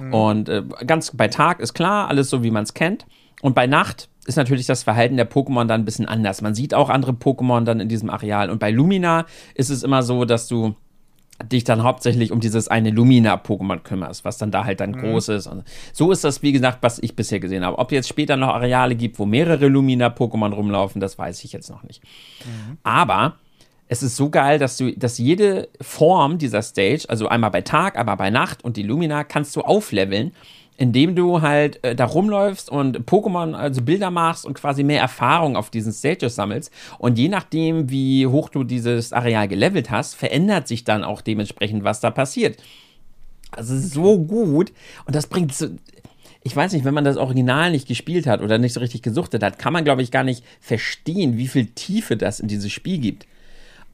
[0.00, 0.14] Mhm.
[0.14, 3.04] Und äh, ganz bei Tag ist klar, alles so wie man es kennt.
[3.42, 6.40] Und bei Nacht ist natürlich das Verhalten der Pokémon dann ein bisschen anders.
[6.40, 8.48] Man sieht auch andere Pokémon dann in diesem Areal.
[8.48, 10.74] Und bei Lumina ist es immer so, dass du
[11.44, 15.00] dich dann hauptsächlich um dieses eine Lumina-Pokémon kümmerst, was dann da halt dann mhm.
[15.00, 15.46] groß ist.
[15.46, 17.78] Und so ist das, wie gesagt, was ich bisher gesehen habe.
[17.78, 21.82] Ob jetzt später noch Areale gibt, wo mehrere Lumina-Pokémon rumlaufen, das weiß ich jetzt noch
[21.82, 22.02] nicht.
[22.44, 22.78] Mhm.
[22.82, 23.36] Aber
[23.88, 27.98] es ist so geil, dass du, dass jede Form dieser Stage, also einmal bei Tag,
[27.98, 30.32] einmal bei Nacht und die Lumina, kannst du aufleveln
[30.80, 35.54] indem du halt äh, da rumläufst und Pokémon, also Bilder machst und quasi mehr Erfahrung
[35.54, 36.72] auf diesen Stages sammelst.
[36.98, 41.84] Und je nachdem, wie hoch du dieses Areal gelevelt hast, verändert sich dann auch dementsprechend,
[41.84, 42.62] was da passiert.
[43.50, 44.72] Also so gut.
[45.04, 45.66] Und das bringt so,
[46.42, 49.42] ich weiß nicht, wenn man das Original nicht gespielt hat oder nicht so richtig gesuchtet
[49.42, 52.96] hat, kann man, glaube ich, gar nicht verstehen, wie viel Tiefe das in dieses Spiel
[52.96, 53.26] gibt.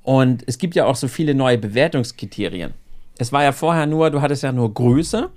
[0.04, 2.74] Und es gibt ja auch so viele neue Bewertungskriterien.
[3.18, 5.30] Es war ja vorher nur, du hattest ja nur Größe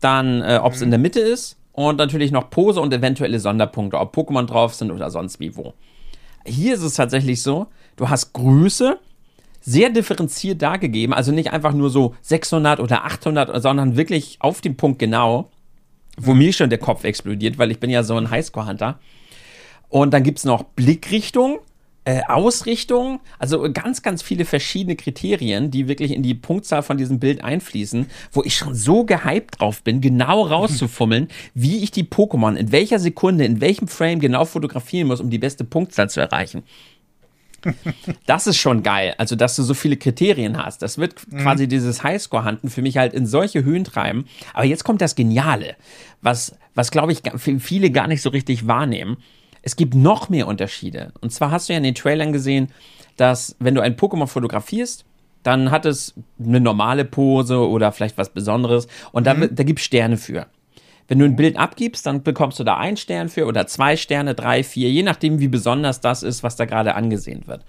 [0.00, 3.98] dann äh, ob es in der Mitte ist und natürlich noch Pose und eventuelle Sonderpunkte,
[3.98, 5.74] ob Pokémon drauf sind oder sonst wie wo.
[6.46, 8.98] Hier ist es tatsächlich so, du hast Größe
[9.60, 14.76] sehr differenziert dargegeben, also nicht einfach nur so 600 oder 800, sondern wirklich auf den
[14.76, 15.50] Punkt genau,
[16.16, 18.98] wo mir schon der Kopf explodiert, weil ich bin ja so ein Highscore-Hunter.
[19.88, 21.58] Und dann gibt es noch Blickrichtung,
[22.06, 27.18] äh, Ausrichtung, also ganz, ganz viele verschiedene Kriterien, die wirklich in die Punktzahl von diesem
[27.18, 32.54] Bild einfließen, wo ich schon so gehypt drauf bin, genau rauszufummeln, wie ich die Pokémon
[32.54, 36.62] in welcher Sekunde, in welchem Frame genau fotografieren muss, um die beste Punktzahl zu erreichen.
[38.26, 39.14] Das ist schon geil.
[39.18, 40.82] Also, dass du so viele Kriterien hast.
[40.82, 41.38] Das wird mhm.
[41.38, 44.26] quasi dieses Highscore-Handen für mich halt in solche Höhen treiben.
[44.54, 45.74] Aber jetzt kommt das Geniale,
[46.22, 47.22] was, was glaube ich,
[47.58, 49.16] viele gar nicht so richtig wahrnehmen
[49.66, 51.12] es gibt noch mehr Unterschiede.
[51.20, 52.68] Und zwar hast du ja in den Trailern gesehen,
[53.16, 55.04] dass wenn du ein Pokémon fotografierst,
[55.42, 59.52] dann hat es eine normale Pose oder vielleicht was Besonderes und da, mhm.
[59.52, 60.46] da gibt es Sterne für.
[61.08, 64.36] Wenn du ein Bild abgibst, dann bekommst du da einen Stern für oder zwei Sterne,
[64.36, 67.64] drei, vier, je nachdem, wie besonders das ist, was da gerade angesehen wird.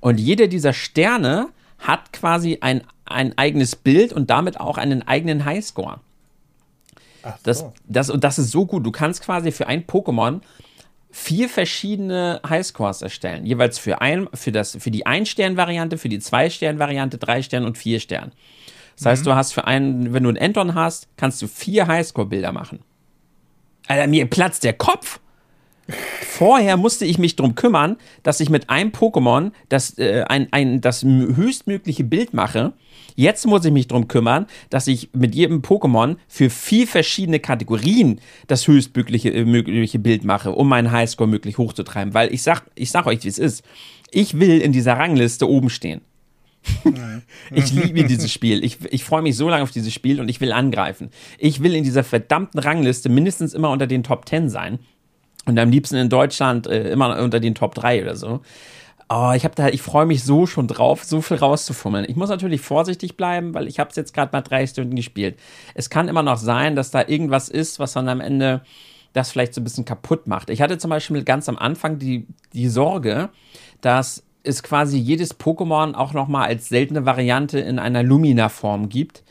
[0.00, 5.44] Und jeder dieser Sterne hat quasi ein, ein eigenes Bild und damit auch einen eigenen
[5.44, 6.00] Highscore.
[7.22, 7.30] So.
[7.44, 8.84] Das, das, und das ist so gut.
[8.84, 10.40] Du kannst quasi für ein Pokémon
[11.16, 13.46] vier verschiedene Highscores erstellen.
[13.46, 18.00] Jeweils für, ein, für, das, für die Ein-Stern-Variante, für die Zwei-Stern-Variante, drei Stern und vier
[18.00, 18.32] Stern.
[18.96, 19.30] Das heißt, mhm.
[19.30, 22.80] du hast für einen, wenn du einen Enton hast, kannst du vier Highscore-Bilder machen.
[23.88, 25.18] Alter, mir platzt der Kopf.
[26.20, 30.82] Vorher musste ich mich drum kümmern, dass ich mit einem Pokémon das, äh, ein, ein,
[30.82, 32.74] das höchstmögliche Bild mache
[33.16, 38.20] Jetzt muss ich mich darum kümmern, dass ich mit jedem Pokémon für vier verschiedene Kategorien
[38.46, 42.14] das höchstmögliche äh, mögliche Bild mache, um meinen Highscore möglich hochzutreiben.
[42.14, 43.64] Weil ich sag, ich sag euch, wie es ist.
[44.10, 46.02] Ich will in dieser Rangliste oben stehen.
[47.54, 48.62] ich liebe dieses Spiel.
[48.62, 51.10] Ich, ich freue mich so lange auf dieses Spiel und ich will angreifen.
[51.38, 54.78] Ich will in dieser verdammten Rangliste mindestens immer unter den Top 10 sein.
[55.46, 58.42] Und am liebsten in Deutschland äh, immer unter den Top 3 oder so.
[59.08, 62.06] Oh, ich habe da, ich freue mich so schon drauf, so viel rauszufummeln.
[62.08, 65.38] Ich muss natürlich vorsichtig bleiben, weil ich habe es jetzt gerade mal drei Stunden gespielt.
[65.74, 68.62] Es kann immer noch sein, dass da irgendwas ist, was dann am Ende
[69.12, 70.50] das vielleicht so ein bisschen kaputt macht.
[70.50, 73.30] Ich hatte zum Beispiel ganz am Anfang die, die Sorge,
[73.80, 79.22] dass es quasi jedes Pokémon auch noch mal als seltene Variante in einer Lumina-Form gibt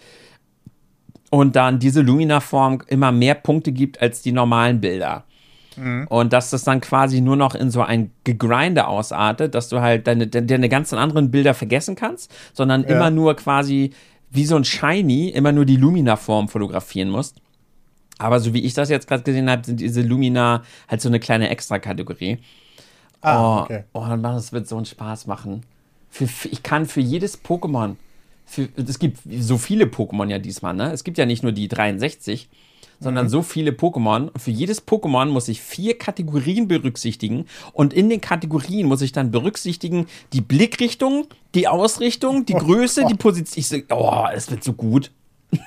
[1.31, 5.25] und dann diese Lumina-Form immer mehr Punkte gibt als die normalen Bilder.
[5.77, 6.07] Mhm.
[6.09, 10.07] Und dass das dann quasi nur noch in so ein Gegrinde ausartet, dass du halt
[10.07, 12.89] deine, deine ganzen anderen Bilder vergessen kannst, sondern ja.
[12.89, 13.91] immer nur quasi
[14.31, 17.41] wie so ein Shiny, immer nur die Lumina-Form fotografieren musst.
[18.17, 21.19] Aber so wie ich das jetzt gerade gesehen habe, sind diese Lumina halt so eine
[21.19, 22.39] kleine Extra-Kategorie.
[23.21, 23.83] Ah, oh, okay.
[23.93, 25.63] oh, das wird so einen Spaß machen.
[26.09, 27.95] Für, für, ich kann für jedes Pokémon,
[28.45, 30.91] für, es gibt so viele Pokémon ja diesmal, ne?
[30.91, 32.47] Es gibt ja nicht nur die 63,
[32.99, 33.29] sondern mhm.
[33.29, 34.29] so viele Pokémon.
[34.37, 39.31] Für jedes Pokémon muss ich vier Kategorien berücksichtigen und in den Kategorien muss ich dann
[39.31, 43.07] berücksichtigen die Blickrichtung, die Ausrichtung, die Größe, oh.
[43.07, 43.59] die Position.
[43.59, 45.11] Ich so, oh, es wird so gut.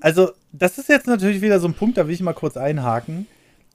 [0.00, 3.26] Also, das ist jetzt natürlich wieder so ein Punkt, da will ich mal kurz einhaken.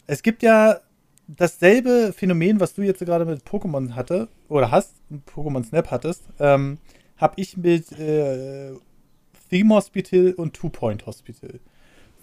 [0.08, 0.80] Es gibt ja
[1.28, 4.94] dasselbe Phänomen, was du jetzt gerade mit Pokémon hatte oder hast,
[5.36, 6.78] Pokémon Snap hattest, ähm,
[7.18, 8.72] habe ich mit äh,
[9.50, 11.60] Theme Hospital und Two Point Hospital.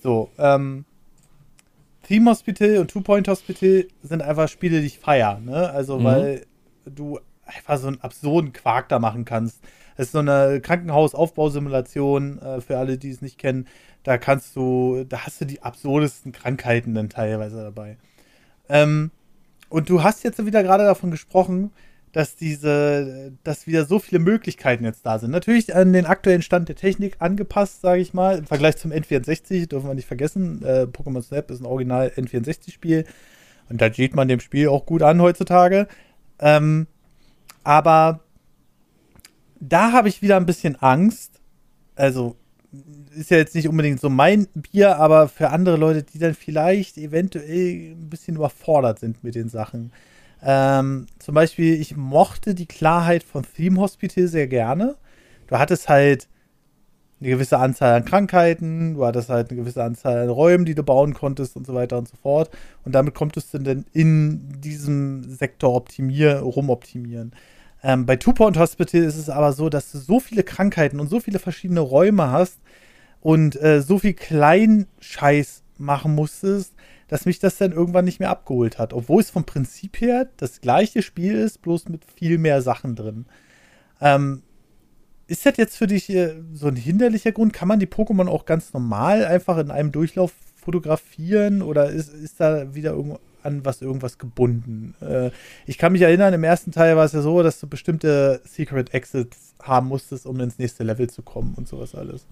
[0.02, 0.84] So, ähm,
[2.02, 5.70] Theme Hospital und Two Point Hospital sind einfach Spiele, die ich feiere, ne?
[5.70, 6.04] Also, mhm.
[6.04, 6.46] weil
[6.86, 9.60] du einfach so einen absurden Quark da machen kannst.
[9.96, 13.66] Es ist so eine Krankenhausaufbausimulation äh, für alle, die es nicht kennen.
[14.04, 17.96] Da kannst du, da hast du die absurdesten Krankheiten dann teilweise dabei.
[18.68, 19.10] Ähm,
[19.68, 21.72] und du hast jetzt wieder gerade davon gesprochen,
[22.12, 25.30] dass diese, dass wieder so viele Möglichkeiten jetzt da sind.
[25.30, 29.68] Natürlich an den aktuellen Stand der Technik angepasst, sage ich mal, im Vergleich zum N64,
[29.68, 30.62] dürfen wir nicht vergessen.
[30.62, 33.04] Äh, Pokémon Snap ist ein Original N64-Spiel
[33.68, 35.88] und da sieht man dem Spiel auch gut an heutzutage.
[36.38, 36.86] Ähm,
[37.64, 38.20] aber
[39.60, 41.40] da habe ich wieder ein bisschen Angst.
[41.94, 42.36] Also
[43.14, 46.98] ist ja jetzt nicht unbedingt so mein Bier, aber für andere Leute, die dann vielleicht
[46.98, 49.92] eventuell ein bisschen überfordert sind mit den Sachen.
[50.42, 54.96] Ähm, zum Beispiel, ich mochte die Klarheit von Theme Hospital sehr gerne.
[55.48, 56.28] Du hattest halt
[57.20, 60.84] eine gewisse Anzahl an Krankheiten, du hattest halt eine gewisse Anzahl an Räumen, die du
[60.84, 62.50] bauen konntest und so weiter und so fort.
[62.84, 67.32] Und damit konntest du dann in diesem Sektor optimieren, rumoptimieren.
[67.82, 71.08] Ähm, bei Two Point Hospital ist es aber so, dass du so viele Krankheiten und
[71.08, 72.58] so viele verschiedene Räume hast
[73.20, 76.74] und äh, so viel Kleinscheiß machen musstest,
[77.08, 78.92] dass mich das dann irgendwann nicht mehr abgeholt hat.
[78.92, 83.26] Obwohl es vom Prinzip her das gleiche Spiel ist, bloß mit viel mehr Sachen drin.
[84.00, 84.42] Ähm,
[85.26, 87.52] ist das jetzt für dich äh, so ein hinderlicher Grund?
[87.52, 92.40] Kann man die Pokémon auch ganz normal einfach in einem Durchlauf fotografieren oder ist, ist
[92.40, 93.18] da wieder irgendwo
[93.48, 94.94] an was irgendwas gebunden.
[95.00, 95.30] Äh,
[95.66, 98.94] ich kann mich erinnern, im ersten Teil war es ja so, dass du bestimmte Secret
[98.94, 102.26] Exits haben musstest, um ins nächste Level zu kommen und sowas alles.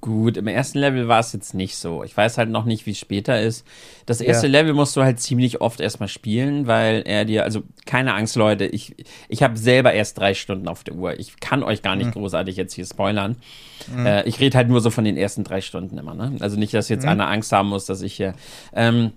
[0.00, 2.04] Gut, im ersten Level war es jetzt nicht so.
[2.04, 3.66] Ich weiß halt noch nicht, wie es später ist.
[4.06, 4.52] Das erste ja.
[4.52, 8.66] Level musst du halt ziemlich oft erstmal spielen, weil er dir, also keine Angst, Leute,
[8.66, 8.94] ich,
[9.28, 11.18] ich habe selber erst drei Stunden auf der Uhr.
[11.18, 12.20] Ich kann euch gar nicht mhm.
[12.20, 13.36] großartig jetzt hier spoilern.
[13.94, 14.06] Mhm.
[14.06, 16.36] Äh, ich rede halt nur so von den ersten drei Stunden immer, ne?
[16.40, 17.10] Also nicht, dass jetzt mhm.
[17.10, 18.34] einer Angst haben muss, dass ich hier.
[18.74, 19.12] Ähm,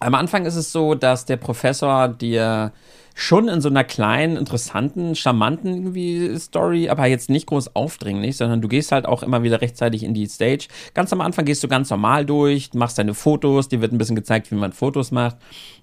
[0.00, 2.72] am Anfang ist es so, dass der Professor dir
[3.14, 8.62] schon in so einer kleinen, interessanten, charmanten irgendwie Story, aber jetzt nicht groß aufdringlich, sondern
[8.62, 10.68] du gehst halt auch immer wieder rechtzeitig in die Stage.
[10.94, 14.16] Ganz am Anfang gehst du ganz normal durch, machst deine Fotos, dir wird ein bisschen
[14.16, 15.36] gezeigt, wie man Fotos macht.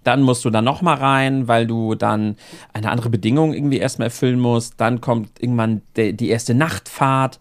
[0.04, 2.38] Dann musst du da nochmal rein, weil du dann
[2.74, 4.76] eine andere Bedingung irgendwie erstmal erfüllen musst.
[4.78, 7.40] Dann kommt irgendwann die erste Nachtfahrt.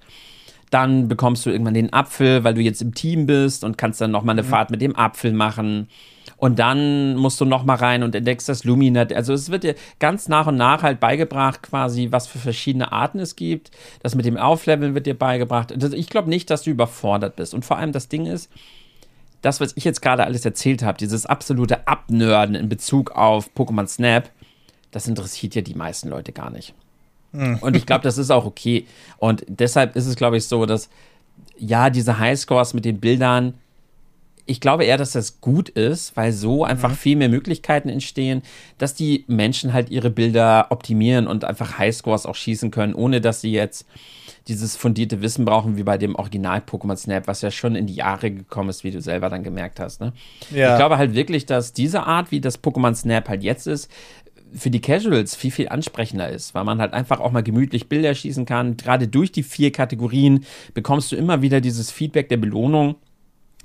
[0.70, 4.10] Dann bekommst du irgendwann den Apfel, weil du jetzt im Team bist und kannst dann
[4.10, 4.48] nochmal eine mhm.
[4.48, 5.88] Fahrt mit dem Apfel machen.
[6.36, 9.12] Und dann musst du noch mal rein und entdeckst das Luminat.
[9.12, 13.20] Also es wird dir ganz nach und nach halt beigebracht, quasi, was für verschiedene Arten
[13.20, 13.70] es gibt.
[14.02, 15.72] Das mit dem Aufleveln wird dir beigebracht.
[15.94, 17.54] Ich glaube nicht, dass du überfordert bist.
[17.54, 18.50] Und vor allem das Ding ist,
[19.40, 23.86] das, was ich jetzt gerade alles erzählt habe, dieses absolute Abnörden in Bezug auf Pokémon
[23.86, 24.30] Snap,
[24.90, 26.74] das interessiert ja die meisten Leute gar nicht.
[27.32, 27.58] Hm.
[27.60, 28.86] Und ich glaube, das ist auch okay.
[29.18, 30.90] Und deshalb ist es, glaube ich, so, dass
[31.58, 33.54] ja, diese Highscores mit den Bildern,
[34.46, 36.96] ich glaube eher, dass das gut ist, weil so einfach mhm.
[36.96, 38.42] viel mehr Möglichkeiten entstehen,
[38.78, 43.40] dass die Menschen halt ihre Bilder optimieren und einfach Highscores auch schießen können, ohne dass
[43.40, 43.86] sie jetzt
[44.48, 47.96] dieses fundierte Wissen brauchen, wie bei dem Original Pokémon Snap, was ja schon in die
[47.96, 50.00] Jahre gekommen ist, wie du selber dann gemerkt hast.
[50.00, 50.12] Ne?
[50.52, 50.72] Ja.
[50.72, 53.90] Ich glaube halt wirklich, dass diese Art, wie das Pokémon Snap halt jetzt ist,
[54.54, 58.14] für die Casuals viel, viel ansprechender ist, weil man halt einfach auch mal gemütlich Bilder
[58.14, 58.76] schießen kann.
[58.76, 62.94] Gerade durch die vier Kategorien bekommst du immer wieder dieses Feedback der Belohnung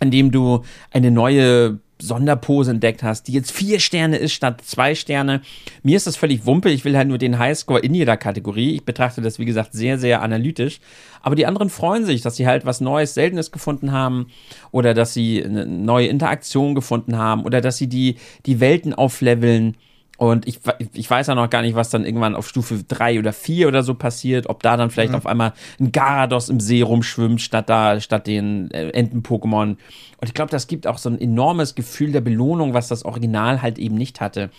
[0.02, 5.42] indem du eine neue Sonderpose entdeckt hast, die jetzt vier Sterne ist statt zwei Sterne.
[5.84, 6.70] Mir ist das völlig wumpe.
[6.70, 8.76] Ich will halt nur den Highscore in jeder Kategorie.
[8.76, 10.80] Ich betrachte das, wie gesagt, sehr, sehr analytisch.
[11.22, 14.28] Aber die anderen freuen sich, dass sie halt was Neues, Seltenes gefunden haben
[14.72, 19.78] oder dass sie eine neue Interaktion gefunden haben oder dass sie die, die Welten aufleveln
[20.22, 20.60] Und ich,
[20.94, 23.82] ich weiß ja noch gar nicht, was dann irgendwann auf Stufe 3 oder 4 oder
[23.82, 25.18] so passiert, ob da dann vielleicht mhm.
[25.18, 29.70] auf einmal ein Garados im See rumschwimmt, statt da, statt den äh, Enten-Pokémon.
[29.70, 29.78] Und
[30.22, 33.80] ich glaube, das gibt auch so ein enormes Gefühl der Belohnung, was das Original halt
[33.80, 34.52] eben nicht hatte.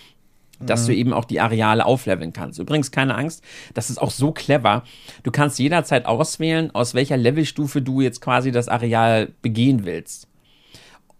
[0.58, 0.86] Dass mhm.
[0.86, 2.58] du eben auch die Areale aufleveln kannst.
[2.58, 4.82] Übrigens, keine Angst, das ist auch so clever.
[5.22, 10.26] Du kannst jederzeit auswählen, aus welcher Levelstufe du jetzt quasi das Areal begehen willst.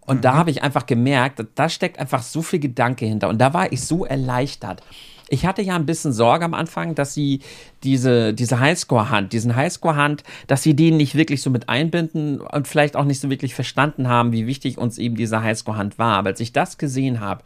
[0.05, 0.21] Und mhm.
[0.21, 3.29] da habe ich einfach gemerkt, da steckt einfach so viel Gedanke hinter.
[3.29, 4.83] Und da war ich so erleichtert.
[5.29, 7.39] Ich hatte ja ein bisschen Sorge am Anfang, dass sie
[7.83, 12.95] diese, diese Highscore-Hand, diesen Highscore-Hand, dass sie den nicht wirklich so mit einbinden und vielleicht
[12.95, 16.17] auch nicht so wirklich verstanden haben, wie wichtig uns eben diese Highscore-Hand war.
[16.17, 17.43] Aber als ich das gesehen habe,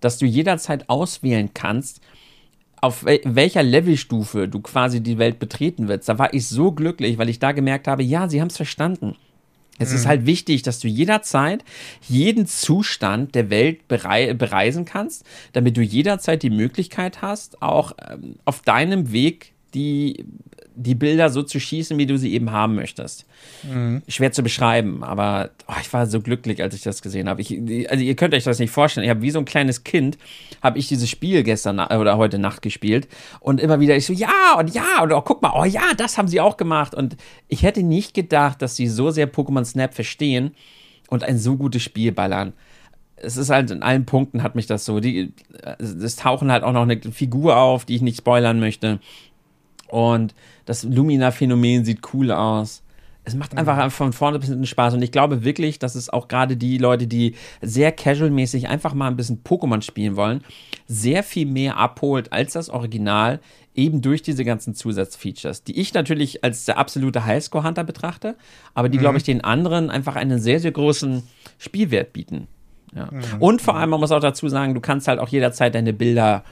[0.00, 2.00] dass du jederzeit auswählen kannst,
[2.80, 7.28] auf welcher Levelstufe du quasi die Welt betreten willst, da war ich so glücklich, weil
[7.28, 9.16] ich da gemerkt habe, ja, sie haben es verstanden.
[9.80, 9.96] Es mhm.
[9.96, 11.64] ist halt wichtig, dass du jederzeit
[12.08, 18.36] jeden Zustand der Welt berei bereisen kannst, damit du jederzeit die Möglichkeit hast, auch ähm,
[18.44, 20.24] auf deinem Weg die
[20.74, 23.26] die Bilder so zu schießen, wie du sie eben haben möchtest.
[23.62, 24.02] Mhm.
[24.08, 27.40] Schwer zu beschreiben, aber oh, ich war so glücklich, als ich das gesehen habe.
[27.40, 29.04] Ich, also ihr könnt euch das nicht vorstellen.
[29.04, 30.18] Ich habe wie so ein kleines Kind,
[30.62, 33.08] habe ich dieses Spiel gestern oder heute Nacht gespielt
[33.40, 36.18] und immer wieder ich so, ja und ja und oh, guck mal, oh ja, das
[36.18, 36.94] haben sie auch gemacht.
[36.94, 37.16] Und
[37.48, 40.52] ich hätte nicht gedacht, dass sie so sehr Pokémon Snap verstehen
[41.08, 42.52] und ein so gutes Spiel ballern
[43.22, 45.32] es ist halt in allen Punkten hat mich das so, die,
[45.78, 48.98] es tauchen halt auch noch eine Figur auf, die ich nicht spoilern möchte.
[49.90, 50.34] Und
[50.66, 52.82] das Lumina-Phänomen sieht cool aus.
[53.24, 53.90] Es macht einfach mhm.
[53.90, 54.94] von vorne bis hinten Spaß.
[54.94, 59.08] Und ich glaube wirklich, dass es auch gerade die Leute, die sehr casual-mäßig einfach mal
[59.08, 60.42] ein bisschen Pokémon spielen wollen,
[60.86, 63.40] sehr viel mehr abholt als das Original,
[63.74, 68.36] eben durch diese ganzen Zusatzfeatures, die ich natürlich als der absolute Highscore-Hunter betrachte,
[68.74, 69.02] aber die, mhm.
[69.02, 71.22] glaube ich, den anderen einfach einen sehr, sehr großen
[71.58, 72.48] Spielwert bieten.
[72.94, 73.08] Ja.
[73.10, 73.22] Mhm.
[73.38, 76.42] Und vor allem, man muss auch dazu sagen, du kannst halt auch jederzeit deine Bilder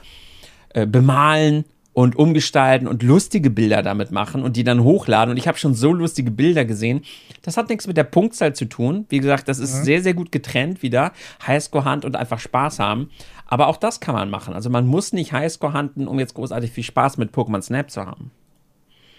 [0.69, 1.65] äh, bemalen
[1.99, 5.31] und umgestalten und lustige Bilder damit machen und die dann hochladen.
[5.31, 7.01] Und ich habe schon so lustige Bilder gesehen.
[7.41, 9.05] Das hat nichts mit der Punktzahl zu tun.
[9.09, 9.83] Wie gesagt, das ist mhm.
[9.83, 11.11] sehr, sehr gut getrennt wieder.
[11.45, 13.09] Highscore-Hand und einfach Spaß haben.
[13.45, 14.53] Aber auch das kann man machen.
[14.53, 18.05] Also man muss nicht Highscore handen, um jetzt großartig viel Spaß mit Pokémon Snap zu
[18.05, 18.31] haben.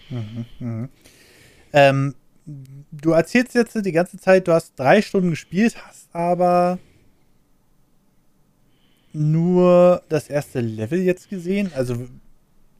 [0.09, 0.89] Mhm, mh.
[1.73, 2.15] ähm,
[2.91, 6.79] du erzählst jetzt die ganze Zeit, du hast drei Stunden gespielt, hast aber
[9.13, 11.69] nur das erste Level jetzt gesehen.
[11.75, 12.07] Also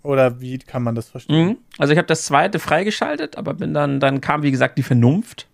[0.03, 1.47] oder wie kann man das verstehen?
[1.47, 1.57] Mhm.
[1.77, 5.47] Also ich habe das zweite freigeschaltet, aber bin dann, dann kam wie gesagt die Vernunft.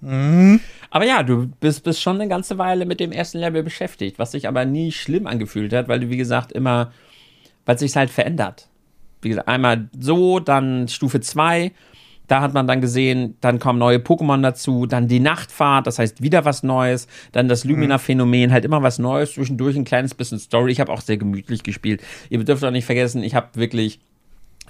[0.00, 0.60] mhm.
[0.90, 4.32] Aber ja, du bist, bist schon eine ganze Weile mit dem ersten Level beschäftigt, was
[4.32, 6.92] sich aber nie schlimm angefühlt hat, weil du wie gesagt immer,
[7.64, 8.68] weil es sich halt verändert.
[9.22, 11.72] Wie gesagt, einmal so, dann Stufe 2
[12.26, 16.22] da hat man dann gesehen, dann kommen neue Pokémon dazu, dann die Nachtfahrt, das heißt
[16.22, 20.72] wieder was Neues, dann das Lumina-Phänomen, halt immer was Neues, zwischendurch ein kleines bisschen Story.
[20.72, 22.02] Ich habe auch sehr gemütlich gespielt.
[22.30, 24.00] Ihr dürft auch nicht vergessen, ich habe wirklich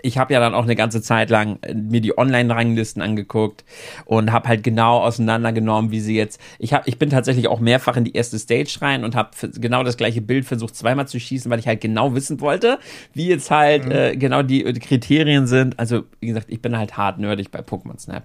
[0.03, 3.65] ich habe ja dann auch eine ganze Zeit lang äh, mir die Online-Ranglisten angeguckt
[4.05, 6.41] und habe halt genau auseinandergenommen, wie sie jetzt.
[6.59, 9.83] Ich habe, ich bin tatsächlich auch mehrfach in die erste Stage rein und habe genau
[9.83, 12.79] das gleiche Bild versucht zweimal zu schießen, weil ich halt genau wissen wollte,
[13.15, 13.93] wie jetzt halt mhm.
[13.93, 15.79] äh, genau die, die, Kriterien sind.
[15.79, 18.25] Also wie gesagt, ich bin halt hart nerdig bei Pokémon Snap.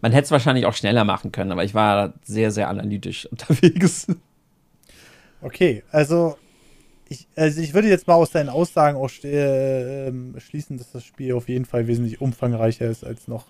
[0.00, 4.06] Man hätte es wahrscheinlich auch schneller machen können, aber ich war sehr sehr analytisch unterwegs.
[5.42, 6.36] Okay, also
[7.12, 11.04] ich, also ich würde jetzt mal aus deinen Aussagen auch äh, ähm, schließen, dass das
[11.04, 13.46] Spiel auf jeden Fall wesentlich umfangreicher ist als noch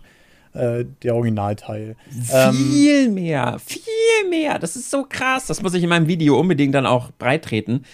[0.53, 1.97] äh, der Originalteil.
[2.11, 4.59] Viel ähm, mehr, viel mehr.
[4.59, 5.47] Das ist so krass.
[5.47, 7.85] Das muss ich in meinem Video unbedingt dann auch breitreten.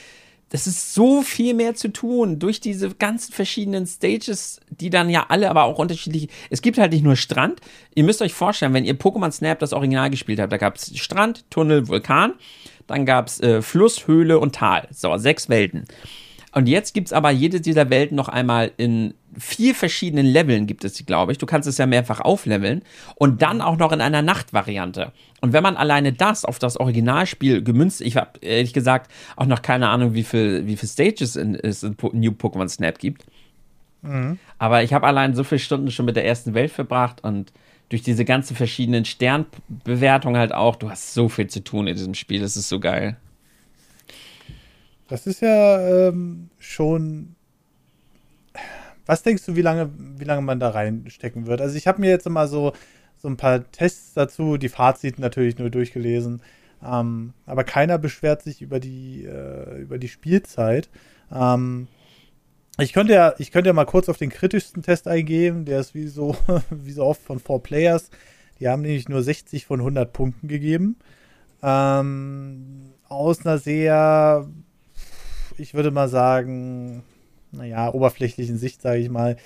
[0.51, 5.27] Das ist so viel mehr zu tun durch diese ganzen verschiedenen Stages, die dann ja
[5.29, 6.29] alle aber auch unterschiedlich.
[6.49, 7.61] Es gibt halt nicht nur Strand.
[7.95, 10.97] Ihr müsst euch vorstellen, wenn ihr Pokémon Snap das Original gespielt habt, da gab es
[10.99, 12.33] Strand, Tunnel, Vulkan.
[12.89, 14.89] Dann gab es äh, Fluss, Höhle und Tal.
[14.91, 15.85] So, sechs Welten.
[16.53, 20.83] Und jetzt gibt es aber jede dieser Welten noch einmal in vier verschiedenen Leveln gibt
[20.85, 21.39] es sie, glaube ich.
[21.39, 22.83] Du kannst es ja mehrfach aufleveln
[23.15, 25.13] und dann auch noch in einer Nachtvariante.
[25.41, 29.63] Und wenn man alleine das auf das Originalspiel gemünzt, ich habe ehrlich gesagt auch noch
[29.63, 33.27] keine Ahnung, wie viel, wie viel Stages in, es in New Pokémon Snap gibt.
[34.03, 34.39] Mhm.
[34.59, 37.53] Aber ich habe allein so viele Stunden schon mit der ersten Welt verbracht und
[37.89, 42.15] durch diese ganzen verschiedenen Sternbewertungen halt auch, du hast so viel zu tun in diesem
[42.15, 43.17] Spiel, das ist so geil.
[45.09, 47.35] Das ist ja ähm, schon.
[49.07, 51.63] Was denkst du, wie lange, wie lange man da reinstecken wird?
[51.63, 52.75] Also ich habe mir jetzt mal so,
[53.17, 56.43] so ein paar Tests dazu, die Fazit natürlich nur durchgelesen.
[56.85, 60.91] Ähm, aber keiner beschwert sich über die, äh, über die Spielzeit.
[61.33, 61.89] Ähm,
[62.79, 65.65] ich könnte ja, ich könnte ja mal kurz auf den kritischsten Test eingehen.
[65.65, 66.37] Der ist wie so,
[66.71, 68.11] wie so oft von Four Players.
[68.61, 70.97] Die haben nämlich nur 60 von 100 Punkten gegeben.
[71.63, 74.49] Ähm, aus einer sehr
[75.59, 77.03] ich würde mal sagen,
[77.53, 79.37] naja, oberflächlichen Sicht, sage ich mal.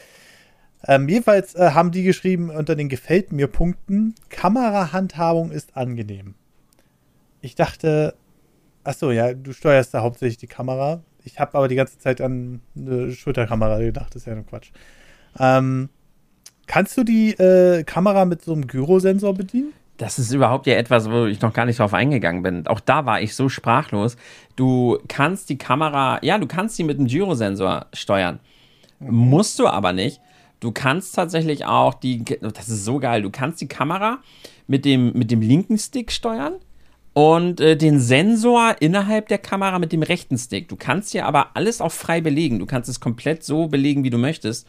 [0.86, 6.34] Ähm, jedenfalls äh, haben die geschrieben unter den Gefällt mir Punkten, Kamerahandhabung ist angenehm.
[7.40, 8.14] Ich dachte,
[8.84, 11.02] achso, ja, du steuerst da hauptsächlich die Kamera.
[11.24, 14.70] Ich habe aber die ganze Zeit an eine Schulterkamera gedacht, das ist ja nur Quatsch.
[15.38, 15.88] Ähm,
[16.66, 19.72] kannst du die äh, Kamera mit so einem Gyrosensor bedienen?
[19.98, 22.66] Das ist überhaupt ja etwas, wo ich noch gar nicht drauf eingegangen bin.
[22.66, 24.16] Auch da war ich so sprachlos.
[24.56, 28.40] Du kannst die Kamera, ja, du kannst sie mit einem Gyrosensor steuern.
[28.98, 29.14] Mhm.
[29.14, 30.20] Musst du aber nicht.
[30.60, 34.18] Du kannst tatsächlich auch die, das ist so geil, du kannst die Kamera
[34.68, 36.54] mit dem, mit dem linken Stick steuern
[37.14, 40.68] und äh, den Sensor innerhalb der Kamera mit dem rechten Stick.
[40.68, 42.58] Du kannst hier aber alles auch frei belegen.
[42.58, 44.66] Du kannst es komplett so belegen, wie du möchtest.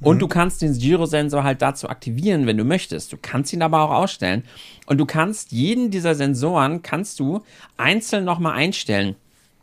[0.00, 0.20] Und mhm.
[0.20, 3.12] du kannst den Gyrosensor halt dazu aktivieren, wenn du möchtest.
[3.12, 4.44] Du kannst ihn aber auch ausstellen.
[4.86, 7.42] Und du kannst jeden dieser Sensoren kannst du
[7.76, 9.16] einzeln nochmal einstellen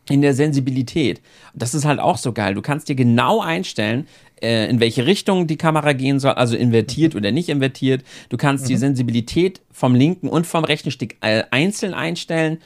[0.09, 1.21] in der Sensibilität.
[1.53, 2.53] Das ist halt auch so geil.
[2.53, 4.07] Du kannst dir genau einstellen,
[4.41, 7.19] äh, in welche Richtung die Kamera gehen soll, also invertiert mhm.
[7.19, 8.03] oder nicht invertiert.
[8.29, 8.67] Du kannst mhm.
[8.69, 12.59] die Sensibilität vom linken und vom rechten Stick äh, einzeln einstellen.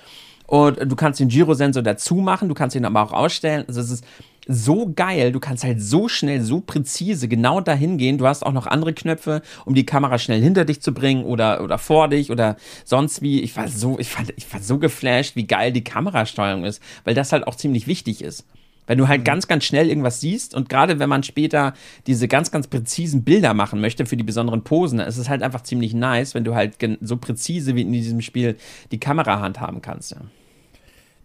[0.48, 3.66] Und du kannst den Gyrosensor dazu machen, du kannst ihn aber auch ausstellen.
[3.68, 4.06] Also es ist
[4.52, 5.32] so geil.
[5.32, 8.18] Du kannst halt so schnell, so präzise genau dahin gehen.
[8.18, 11.64] Du hast auch noch andere Knöpfe, um die Kamera schnell hinter dich zu bringen oder,
[11.64, 13.42] oder vor dich oder sonst wie.
[13.42, 17.14] Ich war so, ich fand, ich war so geflasht, wie geil die Kamerasteuerung ist, weil
[17.14, 18.44] das halt auch ziemlich wichtig ist.
[18.88, 19.26] Wenn du halt mhm.
[19.26, 21.76] ganz, ganz schnell irgendwas siehst und gerade wenn man später
[22.08, 25.62] diese ganz, ganz präzisen Bilder machen möchte für die besonderen Posen, ist es halt einfach
[25.62, 28.58] ziemlich nice, wenn du halt so präzise wie in diesem Spiel
[28.92, 30.14] die Kamera handhaben kannst.
[30.14, 30.22] Ja.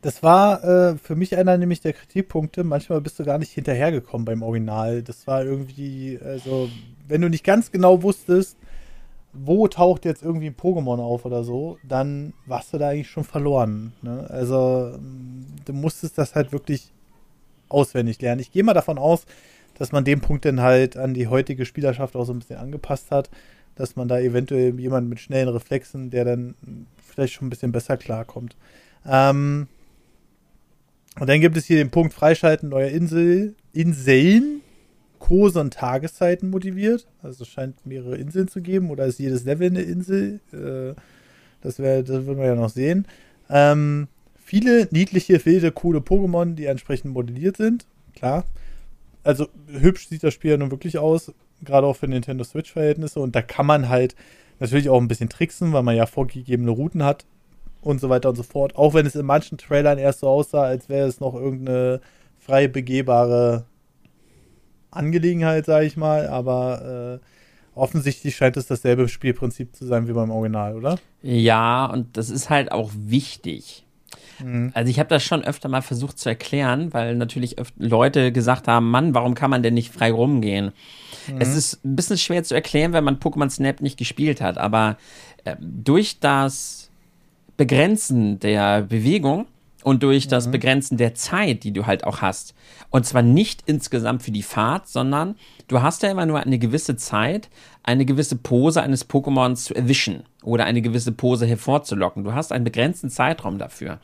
[0.04, 2.62] Das war äh, für mich einer nämlich der Kritikpunkte.
[2.62, 5.02] Manchmal bist du gar nicht hinterhergekommen beim Original.
[5.02, 6.68] Das war irgendwie, also,
[7.08, 8.58] wenn du nicht ganz genau wusstest,
[9.32, 13.24] wo taucht jetzt irgendwie ein Pokémon auf oder so, dann warst du da eigentlich schon
[13.24, 13.94] verloren.
[14.02, 14.28] Ne?
[14.28, 14.98] Also,
[15.64, 16.92] du musstest das halt wirklich
[17.70, 18.42] auswendig lernen.
[18.42, 19.24] Ich gehe mal davon aus,
[19.78, 23.10] dass man den Punkt dann halt an die heutige Spielerschaft auch so ein bisschen angepasst
[23.10, 23.30] hat,
[23.74, 26.56] dass man da eventuell jemanden mit schnellen Reflexen, der dann
[26.98, 28.54] vielleicht schon ein bisschen besser klarkommt.
[29.06, 29.68] Ähm,
[31.20, 34.62] und dann gibt es hier den Punkt Freischalten neuer Insel, Inseln,
[35.18, 37.06] Kurse und Tageszeiten motiviert.
[37.22, 40.40] Also es scheint mehrere Inseln zu geben oder ist jedes Level eine Insel.
[40.52, 41.00] Äh,
[41.60, 43.06] das, wär, das würden wir ja noch sehen.
[43.48, 47.86] Ähm, viele niedliche, wilde, coole Pokémon, die entsprechend modelliert sind.
[48.14, 48.44] Klar.
[49.22, 53.20] Also hübsch sieht das Spiel ja nun wirklich aus, gerade auch für Nintendo Switch-Verhältnisse.
[53.20, 54.16] Und da kann man halt
[54.58, 57.24] natürlich auch ein bisschen tricksen, weil man ja vorgegebene Routen hat
[57.84, 58.76] und so weiter und so fort.
[58.76, 62.00] Auch wenn es in manchen Trailern erst so aussah, als wäre es noch irgendeine
[62.38, 63.66] frei begehbare
[64.90, 66.28] Angelegenheit, sage ich mal.
[66.28, 70.98] Aber äh, offensichtlich scheint es dasselbe Spielprinzip zu sein wie beim Original, oder?
[71.22, 73.84] Ja, und das ist halt auch wichtig.
[74.42, 74.70] Mhm.
[74.74, 78.90] Also ich habe das schon öfter mal versucht zu erklären, weil natürlich Leute gesagt haben,
[78.90, 80.72] Mann, warum kann man denn nicht frei rumgehen?
[81.28, 81.40] Mhm.
[81.40, 84.96] Es ist ein bisschen schwer zu erklären, wenn man Pokémon Snap nicht gespielt hat, aber
[85.44, 86.90] äh, durch das
[87.56, 89.46] Begrenzen der Bewegung
[89.84, 90.52] und durch das mhm.
[90.52, 92.54] Begrenzen der Zeit, die du halt auch hast.
[92.90, 95.36] Und zwar nicht insgesamt für die Fahrt, sondern
[95.68, 97.50] du hast ja immer nur eine gewisse Zeit,
[97.82, 102.24] eine gewisse Pose eines Pokémons zu erwischen oder eine gewisse Pose hervorzulocken.
[102.24, 104.00] Du hast einen begrenzten Zeitraum dafür.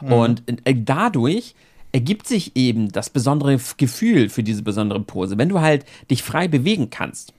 [0.00, 0.12] Mhm.
[0.12, 1.54] Und äh, dadurch
[1.92, 5.38] ergibt sich eben das besondere Gefühl für diese besondere Pose.
[5.38, 7.32] Wenn du halt dich frei bewegen kannst,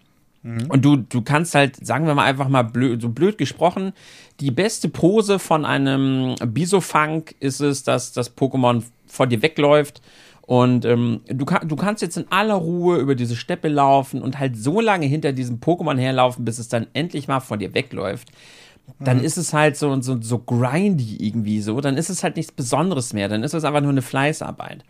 [0.48, 0.68] Mhm.
[0.70, 3.92] Und du, du kannst halt, sagen wir mal einfach mal blöd, so blöd gesprochen,
[4.40, 10.02] die beste Pose von einem Bisofunk ist es, dass das Pokémon vor dir wegläuft
[10.44, 14.56] und ähm, du, du kannst jetzt in aller Ruhe über diese Steppe laufen und halt
[14.56, 18.30] so lange hinter diesem Pokémon herlaufen, bis es dann endlich mal vor dir wegläuft
[19.00, 19.24] dann mhm.
[19.26, 23.14] ist es halt so, so, so grindy irgendwie so, dann ist es halt nichts Besonderes
[23.14, 24.84] mehr, dann ist es einfach nur eine Fleißarbeit.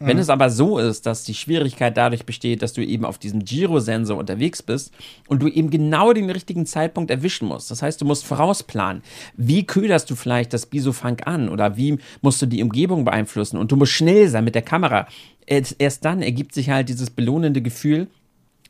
[0.00, 0.06] Mhm.
[0.06, 3.44] Wenn es aber so ist, dass die Schwierigkeit dadurch besteht, dass du eben auf diesem
[3.44, 4.92] Giro-Sensor unterwegs bist
[5.28, 9.02] und du eben genau den richtigen Zeitpunkt erwischen musst, das heißt, du musst vorausplanen,
[9.36, 13.72] wie köderst du vielleicht das Bisofunk an oder wie musst du die Umgebung beeinflussen und
[13.72, 15.06] du musst schnell sein mit der Kamera.
[15.46, 18.06] Erst dann ergibt sich halt dieses belohnende Gefühl,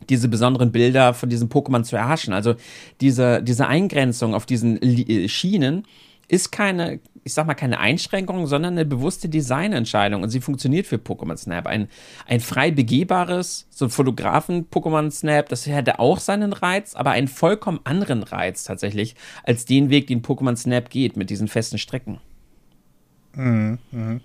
[0.08, 2.32] diese besonderen Bilder von diesem Pokémon zu erhaschen.
[2.32, 2.54] Also
[3.00, 5.84] diese, diese Eingrenzung auf diesen äh, Schienen
[6.28, 10.96] ist keine, ich sag mal, keine Einschränkung, sondern eine bewusste Designentscheidung und sie funktioniert für
[10.96, 11.66] Pokémon Snap.
[11.66, 11.88] Ein,
[12.26, 17.80] ein frei begehbares, so ein Fotografen-Pokémon Snap, das hätte auch seinen Reiz, aber einen vollkommen
[17.84, 22.20] anderen Reiz tatsächlich, als den Weg, den Pokémon Snap geht mit diesen festen Strecken.
[23.34, 23.78] Mhm.
[23.90, 24.20] mhm.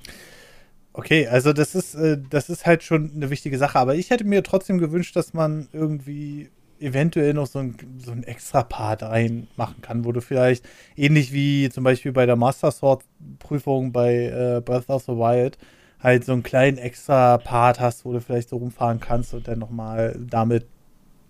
[0.97, 4.23] Okay, also das ist, äh, das ist halt schon eine wichtige Sache, aber ich hätte
[4.23, 9.81] mir trotzdem gewünscht, dass man irgendwie eventuell noch so ein, so ein extra Part reinmachen
[9.81, 10.65] kann, wo du vielleicht
[10.95, 13.03] ähnlich wie zum Beispiel bei der Master Sword
[13.39, 15.57] Prüfung bei äh, Breath of the Wild
[15.99, 19.59] halt so einen kleinen extra Part hast, wo du vielleicht so rumfahren kannst und dann
[19.59, 20.65] nochmal damit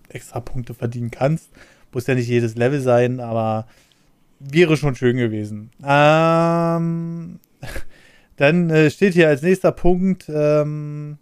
[0.09, 1.49] extra Punkte verdienen kannst.
[1.91, 3.65] Muss ja nicht jedes Level sein, aber
[4.39, 5.71] wäre schon schön gewesen.
[5.83, 7.39] Ähm,
[8.37, 11.17] dann äh, steht hier als nächster Punkt ähm,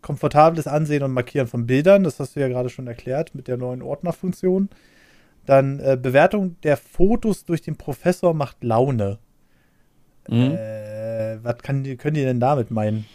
[0.00, 2.04] komfortables Ansehen und Markieren von Bildern.
[2.04, 4.68] Das hast du ja gerade schon erklärt mit der neuen Ordnerfunktion.
[5.46, 9.18] Dann äh, Bewertung der Fotos durch den Professor macht Laune.
[10.28, 10.52] Mhm.
[10.52, 13.06] Äh, was kann, können die denn damit meinen?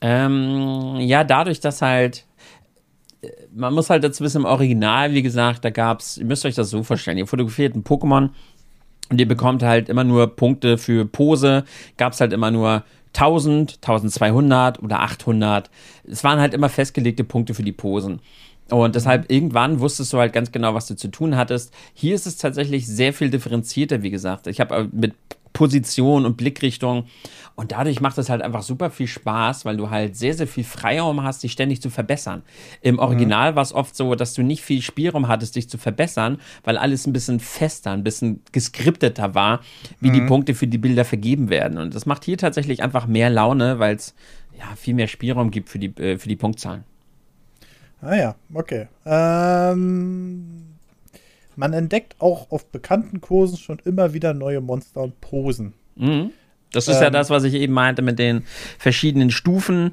[0.00, 2.26] Ähm, ja, dadurch, dass halt
[3.54, 6.54] man muss halt dazu wissen, im Original, wie gesagt, da gab es, ihr müsst euch
[6.54, 8.30] das so vorstellen, ihr fotografiert ein Pokémon
[9.10, 11.64] und ihr bekommt halt immer nur Punkte für Pose,
[11.96, 12.84] gab es halt immer nur
[13.14, 15.70] 1000, 1200 oder 800.
[16.06, 18.20] Es waren halt immer festgelegte Punkte für die Posen.
[18.70, 21.72] Und deshalb irgendwann wusstest du halt ganz genau, was du zu tun hattest.
[21.92, 24.46] Hier ist es tatsächlich sehr viel differenzierter, wie gesagt.
[24.46, 25.14] Ich habe mit
[25.54, 27.06] Position und Blickrichtung.
[27.54, 30.64] Und dadurch macht es halt einfach super viel Spaß, weil du halt sehr, sehr viel
[30.64, 32.42] Freiraum hast, dich ständig zu verbessern.
[32.82, 33.56] Im Original mhm.
[33.56, 37.06] war es oft so, dass du nicht viel Spielraum hattest, dich zu verbessern, weil alles
[37.06, 39.60] ein bisschen fester, ein bisschen geskripteter war,
[40.00, 40.14] wie mhm.
[40.14, 41.78] die Punkte für die Bilder vergeben werden.
[41.78, 44.14] Und das macht hier tatsächlich einfach mehr Laune, weil es
[44.58, 46.82] ja viel mehr Spielraum gibt für die, äh, für die Punktzahlen.
[48.02, 48.88] Ah ja, okay.
[49.06, 50.63] Ähm,
[51.56, 55.74] man entdeckt auch auf bekannten Kursen schon immer wieder neue Monster und Posen.
[55.96, 56.30] Mhm.
[56.72, 58.44] Das ist ähm, ja das, was ich eben meinte mit den
[58.78, 59.92] verschiedenen Stufen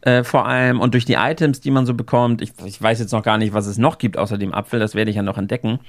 [0.00, 2.40] äh, vor allem und durch die Items, die man so bekommt.
[2.42, 4.94] Ich, ich, weiß jetzt noch gar nicht, was es noch gibt außer dem Apfel, das
[4.94, 5.80] werde ich ja noch entdecken.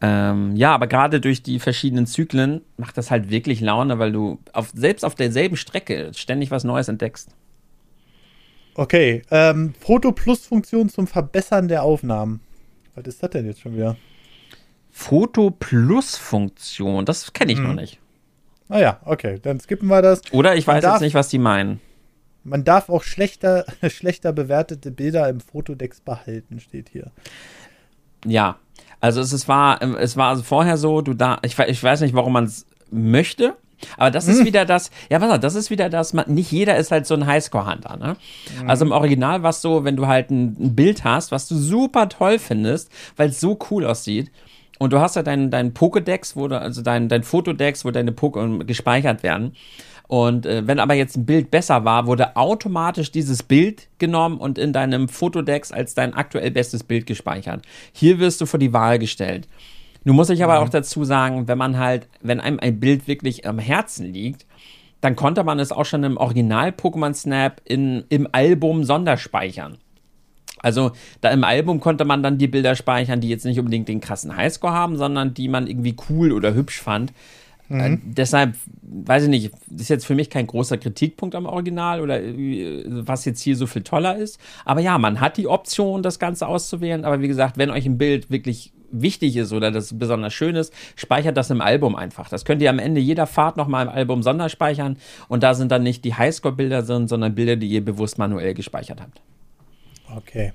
[0.00, 4.38] Ähm, ja, aber gerade durch die verschiedenen Zyklen macht das halt wirklich Laune, weil du
[4.52, 7.30] auf, selbst auf derselben Strecke ständig was Neues entdeckst.
[8.74, 12.40] Okay, ähm, Foto Plus Funktion zum Verbessern der Aufnahmen.
[12.94, 13.96] Was ist das denn jetzt schon wieder?
[14.92, 17.66] Foto Plus Funktion, das kenne ich hm.
[17.66, 17.98] noch nicht.
[18.68, 20.20] Ah ja, okay, dann skippen wir das.
[20.32, 21.80] Oder ich weiß darf, jetzt nicht, was die meinen.
[22.44, 27.10] Man darf auch schlechter, schlechter bewertete Bilder im Fotodex behalten, steht hier.
[28.24, 28.58] Ja,
[29.00, 32.14] also es, es war, es war also vorher so, du da, ich, ich weiß nicht,
[32.14, 33.56] warum man es möchte,
[33.96, 34.46] aber das ist hm.
[34.46, 37.26] wieder das, ja, was das ist wieder das, man, nicht jeder ist halt so ein
[37.26, 38.16] Highscore-Hunter, ne?
[38.60, 38.70] Mhm.
[38.70, 41.56] Also im Original war es so, wenn du halt ein, ein, Bild hast, was du
[41.56, 44.30] super toll findest, weil es so cool aussieht,
[44.82, 48.10] und du hast ja deinen dein Pokédex, wo du, also dein, dein Fotodex, wo deine
[48.10, 49.54] Pokémon gespeichert werden.
[50.08, 54.58] Und äh, wenn aber jetzt ein Bild besser war, wurde automatisch dieses Bild genommen und
[54.58, 57.62] in deinem Fotodex als dein aktuell bestes Bild gespeichert.
[57.92, 59.46] Hier wirst du vor die Wahl gestellt.
[60.02, 60.66] Nun muss ich aber mhm.
[60.66, 64.46] auch dazu sagen, wenn man halt, wenn einem ein Bild wirklich am Herzen liegt,
[65.00, 69.78] dann konnte man es auch schon im Original Pokémon Snap in, im Album sonderspeichern.
[70.62, 74.00] Also da im Album konnte man dann die Bilder speichern, die jetzt nicht unbedingt den
[74.00, 77.12] krassen Highscore haben, sondern die man irgendwie cool oder hübsch fand.
[77.68, 77.80] Mhm.
[77.80, 82.22] Äh, deshalb, weiß ich nicht, ist jetzt für mich kein großer Kritikpunkt am Original oder
[82.22, 84.38] äh, was jetzt hier so viel toller ist.
[84.64, 87.04] Aber ja, man hat die Option, das Ganze auszuwählen.
[87.04, 90.72] Aber wie gesagt, wenn euch ein Bild wirklich wichtig ist oder das besonders schön ist,
[90.96, 92.28] speichert das im Album einfach.
[92.28, 94.98] Das könnt ihr am Ende jeder Fahrt nochmal im Album sonderspeichern.
[95.28, 99.00] Und da sind dann nicht die Highscore-Bilder drin, sondern Bilder, die ihr bewusst manuell gespeichert
[99.00, 99.22] habt.
[100.16, 100.52] Okay.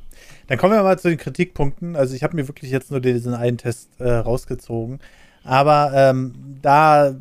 [0.48, 1.96] Dann kommen wir mal zu den Kritikpunkten.
[1.96, 5.00] Also ich habe mir wirklich jetzt nur diesen einen Test äh, rausgezogen.
[5.44, 7.16] Aber ähm, da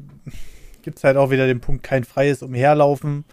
[0.83, 3.25] gibt es halt auch wieder den Punkt, kein freies Umherlaufen.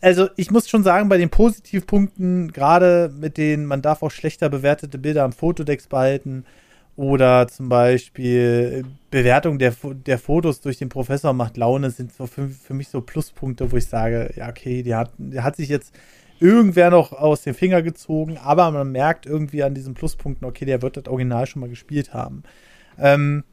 [0.00, 4.48] Also ich muss schon sagen, bei den Positivpunkten, gerade mit denen man darf auch schlechter
[4.48, 6.44] bewertete Bilder am Fotodex behalten
[6.96, 9.74] oder zum Beispiel Bewertung der,
[10.06, 13.76] der Fotos durch den Professor macht Laune, sind so für, für mich so Pluspunkte, wo
[13.76, 15.94] ich sage, ja okay, die hat, die hat sich jetzt
[16.40, 20.82] irgendwer noch aus dem Finger gezogen, aber man merkt irgendwie an diesen Pluspunkten, okay, der
[20.82, 22.42] wird das Original schon mal gespielt haben.
[22.98, 23.44] Ähm,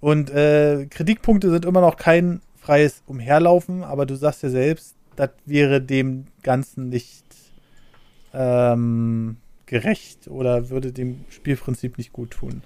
[0.00, 5.30] und äh, Kritikpunkte sind immer noch kein freies Umherlaufen, aber du sagst ja selbst, das
[5.46, 7.24] wäre dem Ganzen nicht
[8.34, 12.62] ähm, gerecht oder würde dem Spielprinzip nicht gut tun.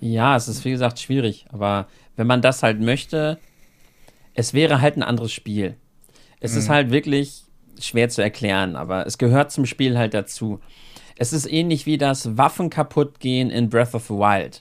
[0.00, 3.38] Ja, es ist wie gesagt schwierig, aber wenn man das halt möchte,
[4.34, 5.76] es wäre halt ein anderes Spiel.
[6.40, 6.58] Es mhm.
[6.58, 7.45] ist halt wirklich
[7.80, 10.60] schwer zu erklären, aber es gehört zum Spiel halt dazu.
[11.16, 14.60] Es ist ähnlich wie das Waffen kaputt gehen in Breath of the Wild.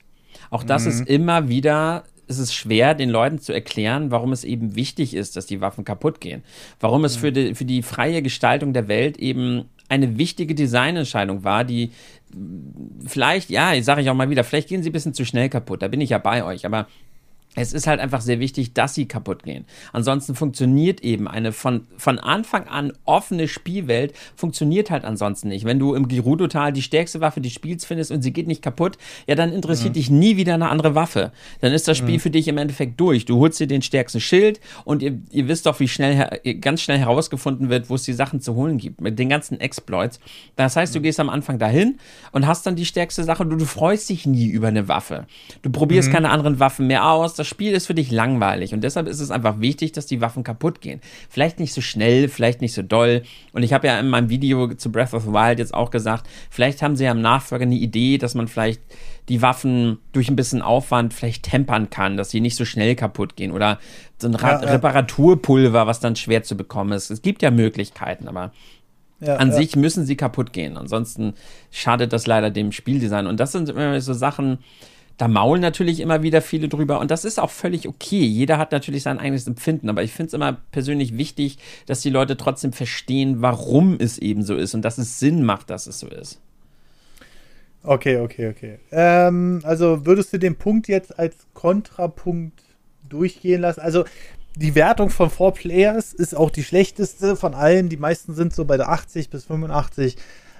[0.49, 0.89] Auch das mhm.
[0.89, 5.35] ist immer wieder, es ist schwer, den Leuten zu erklären, warum es eben wichtig ist,
[5.35, 6.43] dass die Waffen kaputt gehen.
[6.79, 7.21] Warum es mhm.
[7.21, 11.91] für, die, für die freie Gestaltung der Welt eben eine wichtige Designentscheidung war, die
[13.05, 15.81] vielleicht, ja, sage ich auch mal wieder, vielleicht gehen sie ein bisschen zu schnell kaputt,
[15.81, 16.87] da bin ich ja bei euch, aber
[17.55, 19.65] es ist halt einfach sehr wichtig, dass sie kaputt gehen.
[19.93, 25.65] Ansonsten funktioniert eben eine von, von Anfang an offene Spielwelt, funktioniert halt ansonsten nicht.
[25.65, 28.97] Wenn du im Gerudo-Tal die stärkste Waffe des Spiels findest und sie geht nicht kaputt,
[29.27, 29.93] ja, dann interessiert mhm.
[29.93, 31.31] dich nie wieder eine andere Waffe.
[31.61, 32.19] Dann ist das Spiel mhm.
[32.19, 33.25] für dich im Endeffekt durch.
[33.25, 36.97] Du holst dir den stärksten Schild und ihr, ihr wisst doch, wie schnell, ganz schnell
[36.97, 39.01] herausgefunden wird, wo es die Sachen zu holen gibt.
[39.01, 40.19] Mit den ganzen Exploits.
[40.55, 41.03] Das heißt, du mhm.
[41.03, 41.97] gehst am Anfang dahin
[42.31, 43.45] und hast dann die stärkste Sache.
[43.45, 45.25] Du, du freust dich nie über eine Waffe.
[45.61, 46.13] Du probierst mhm.
[46.13, 47.35] keine anderen Waffen mehr aus.
[47.45, 50.43] Das Spiel ist für dich langweilig und deshalb ist es einfach wichtig, dass die Waffen
[50.43, 50.99] kaputt gehen.
[51.29, 53.21] Vielleicht nicht so schnell, vielleicht nicht so doll.
[53.53, 56.27] Und ich habe ja in meinem Video zu Breath of the Wild jetzt auch gesagt,
[56.49, 58.81] vielleicht haben sie ja im Nachfolger eine Idee, dass man vielleicht
[59.29, 63.35] die Waffen durch ein bisschen Aufwand vielleicht tempern kann, dass sie nicht so schnell kaputt
[63.35, 63.77] gehen oder
[64.17, 64.71] so ein ja, ja.
[64.71, 67.11] Reparaturpulver, was dann schwer zu bekommen ist.
[67.11, 68.53] Es gibt ja Möglichkeiten, aber
[69.19, 70.77] ja, an sich müssen sie kaputt gehen.
[70.77, 71.35] Ansonsten
[71.71, 73.27] schadet das leider dem Spieldesign.
[73.27, 74.59] Und das sind immer so Sachen,
[75.17, 78.23] da maulen natürlich immer wieder viele drüber und das ist auch völlig okay.
[78.23, 82.09] Jeder hat natürlich sein eigenes Empfinden, aber ich finde es immer persönlich wichtig, dass die
[82.09, 85.99] Leute trotzdem verstehen, warum es eben so ist und dass es Sinn macht, dass es
[85.99, 86.41] so ist.
[87.83, 88.79] Okay, okay, okay.
[88.91, 92.59] Ähm, also würdest du den Punkt jetzt als Kontrapunkt
[93.07, 93.81] durchgehen lassen?
[93.81, 94.05] Also
[94.55, 97.89] die Wertung von Four Players ist auch die schlechteste von allen.
[97.89, 100.17] Die meisten sind so bei der 80 bis 85.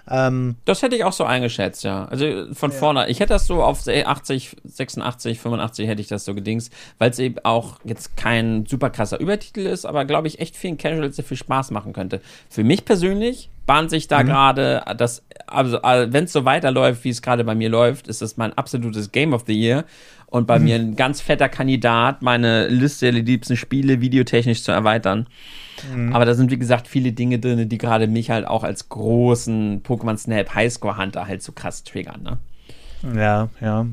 [0.10, 2.06] Ähm, das hätte ich auch so eingeschätzt, ja.
[2.06, 2.78] Also von ja.
[2.78, 3.10] vorne.
[3.10, 7.20] Ich hätte das so auf 80, 86, 85 hätte ich das so gedingst, weil es
[7.20, 11.26] eben auch jetzt kein super krasser Übertitel ist, aber glaube ich echt vielen Casuals sehr
[11.26, 12.22] viel Spaß machen könnte.
[12.50, 14.28] Für mich persönlich bahnt sich da mhm.
[14.28, 18.22] gerade das, also äh, wenn es so weiterläuft, wie es gerade bei mir läuft, ist
[18.22, 19.86] das mein absolutes Game of the Year
[20.36, 20.66] und bei mhm.
[20.66, 25.28] mir ein ganz fetter Kandidat, meine Liste der liebsten Spiele videotechnisch zu erweitern.
[25.94, 26.14] Mhm.
[26.14, 29.82] Aber da sind, wie gesagt, viele Dinge drin, die gerade mich halt auch als großen
[29.82, 32.38] Pokémon Snap Highscore Hunter halt so krass triggern, ne?
[33.18, 33.86] Ja, ja.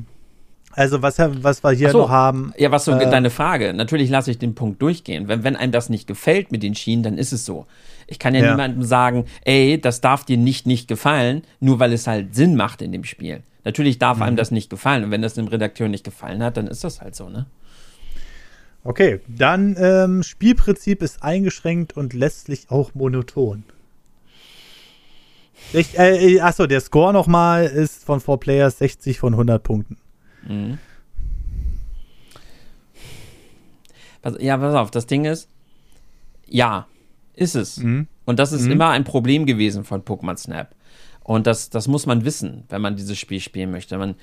[0.71, 2.51] Also was, was wir hier so, noch haben.
[2.57, 3.73] Ja, was so äh, deine Frage.
[3.73, 5.29] Natürlich lasse ich den Punkt durchgehen.
[5.29, 7.67] Wenn, wenn einem das nicht gefällt mit den Schienen, dann ist es so.
[8.07, 11.93] Ich kann ja, ja, niemandem sagen, ey, das darf dir nicht nicht gefallen, nur weil
[11.93, 13.43] es halt Sinn macht in dem Spiel.
[13.63, 14.23] Natürlich darf mhm.
[14.23, 15.05] einem das nicht gefallen.
[15.05, 17.45] Und wenn das dem Redakteur nicht gefallen hat, dann ist das halt so, ne?
[18.85, 23.63] Okay, dann ähm, Spielprinzip ist eingeschränkt und letztlich auch monoton.
[25.71, 29.97] Ich, äh, äh achso, der Score nochmal ist von 4 Players 60 von 100 Punkten.
[30.45, 30.79] Mhm.
[34.39, 35.49] Ja, pass auf, das Ding ist,
[36.47, 36.87] ja,
[37.33, 37.77] ist es.
[37.77, 38.07] Mhm.
[38.25, 38.71] Und das ist mhm.
[38.71, 40.75] immer ein Problem gewesen von Pokémon Snap.
[41.23, 43.97] Und das, das muss man wissen, wenn man dieses Spiel spielen möchte.
[43.97, 44.15] Man,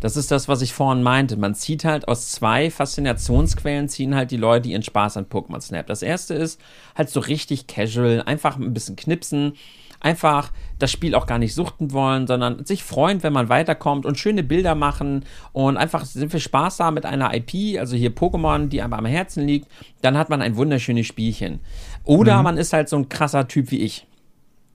[0.00, 1.36] das ist das, was ich vorhin meinte.
[1.36, 5.86] Man zieht halt aus zwei Faszinationsquellen, ziehen halt die Leute ihren Spaß an Pokémon Snap.
[5.86, 6.60] Das erste ist
[6.96, 9.54] halt so richtig casual, einfach ein bisschen knipsen,
[10.00, 14.18] einfach das Spiel auch gar nicht suchten wollen, sondern sich freuen, wenn man weiterkommt und
[14.18, 18.66] schöne Bilder machen und einfach sind wir Spaß haben mit einer IP, also hier Pokémon,
[18.66, 19.68] die einem am Herzen liegt,
[20.00, 21.60] dann hat man ein wunderschönes Spielchen.
[22.02, 22.42] Oder mhm.
[22.42, 24.06] man ist halt so ein krasser Typ wie ich,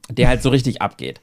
[0.09, 1.19] der halt so richtig abgeht.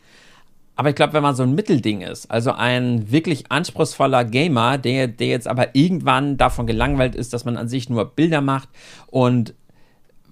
[0.76, 5.06] Aber ich glaube, wenn man so ein Mittelding ist, also ein wirklich anspruchsvoller Gamer, der,
[5.06, 8.68] der jetzt aber irgendwann davon gelangweilt ist, dass man an sich nur Bilder macht
[9.06, 9.54] und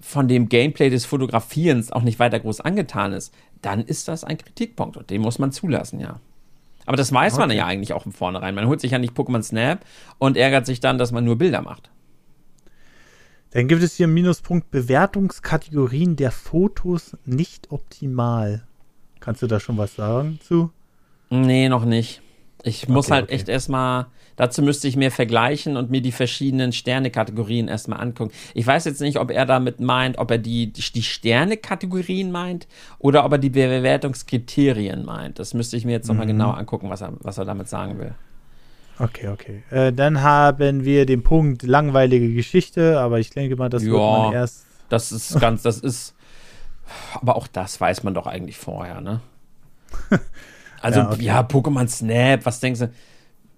[0.01, 4.37] von dem Gameplay des Fotografierens auch nicht weiter groß angetan ist, dann ist das ein
[4.37, 6.19] Kritikpunkt und den muss man zulassen, ja.
[6.85, 7.47] Aber das weiß okay.
[7.47, 8.55] man ja eigentlich auch von vornherein.
[8.55, 9.85] Man holt sich ja nicht Pokémon Snap
[10.17, 11.89] und ärgert sich dann, dass man nur Bilder macht.
[13.51, 18.67] Dann gibt es hier einen Minuspunkt Bewertungskategorien der Fotos nicht optimal.
[19.23, 20.69] Kannst du da schon was sagen zu?
[21.29, 22.21] Nee, noch nicht.
[22.61, 23.35] Ich muss okay, halt okay.
[23.35, 28.33] echt erstmal, dazu müsste ich mehr vergleichen und mir die verschiedenen Sterne-Kategorien erstmal angucken.
[28.53, 32.67] Ich weiß jetzt nicht, ob er damit meint, ob er die, die Sterne-Kategorien meint
[32.99, 35.39] oder ob er die Bewertungskriterien meint.
[35.39, 36.31] Das müsste ich mir jetzt nochmal mhm.
[36.31, 38.15] genau angucken, was er, was er damit sagen will.
[38.99, 39.63] Okay, okay.
[39.69, 44.01] Äh, dann haben wir den Punkt langweilige Geschichte, aber ich denke mal, das ja, wird
[44.01, 44.65] man erst.
[44.89, 46.12] Das ist ganz, das ist
[47.13, 49.21] aber auch das weiß man doch eigentlich vorher, ne?
[50.81, 51.23] Also, ja, okay.
[51.23, 52.91] ja, Pokémon Snap, was denkst du?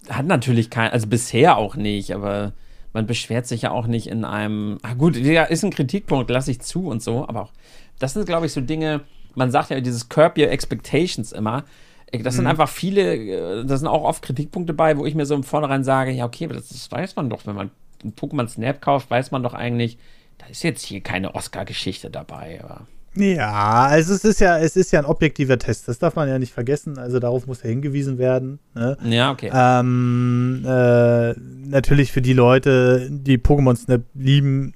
[0.10, 2.54] Hat natürlich kein, also bisher auch nicht, aber
[2.94, 4.78] man beschwert sich ja auch nicht in einem.
[4.84, 7.52] Ah, gut, ja, ist ein Kritikpunkt, lasse ich zu und so, aber auch,
[7.98, 9.02] das sind, glaube ich, so Dinge,
[9.34, 11.64] man sagt ja dieses Curb Your Expectations immer.
[12.12, 12.52] Das sind mhm.
[12.52, 15.84] einfach viele, äh, da sind auch oft Kritikpunkte bei, wo ich mir so im Vornherein
[15.84, 17.72] sage, ja, okay, aber das, das weiß man doch, wenn man
[18.04, 19.98] ein Pokémon Snap kauft, weiß man doch eigentlich,
[20.38, 22.88] da ist jetzt hier keine Oscar-Geschichte dabei, aber.
[23.18, 26.38] Ja, also es ist ja, es ist ja ein objektiver Test, das darf man ja
[26.38, 28.60] nicht vergessen, also darauf muss ja hingewiesen werden.
[28.74, 28.98] Ne?
[29.06, 29.50] Ja, okay.
[29.54, 31.34] Ähm, äh,
[31.68, 34.74] natürlich für die Leute, die Pokémon Snap lieben,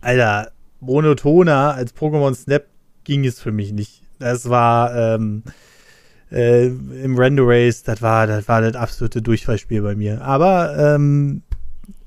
[0.00, 2.66] Alter, monotoner als Pokémon Snap
[3.02, 4.02] ging es für mich nicht.
[4.18, 5.42] Das war ähm,
[6.30, 10.22] äh, im Render Race, das war, das war das absolute Durchfallspiel bei mir.
[10.22, 11.42] Aber ähm,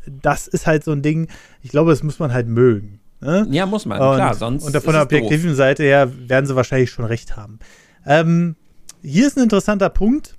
[0.05, 1.27] das ist halt so ein Ding,
[1.61, 2.99] ich glaube, das muss man halt mögen.
[3.19, 3.47] Ne?
[3.49, 4.63] Ja, muss man, und, klar, sonst.
[4.63, 5.57] Und von der objektiven doof.
[5.57, 7.59] Seite her werden sie wahrscheinlich schon recht haben.
[8.05, 8.55] Ähm,
[9.01, 10.35] hier ist ein interessanter Punkt,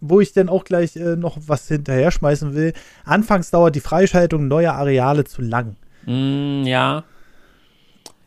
[0.00, 2.72] wo ich dann auch gleich äh, noch was hinterher schmeißen will.
[3.04, 5.76] Anfangs dauert die Freischaltung neuer Areale zu lang.
[6.04, 7.04] Mm, ja.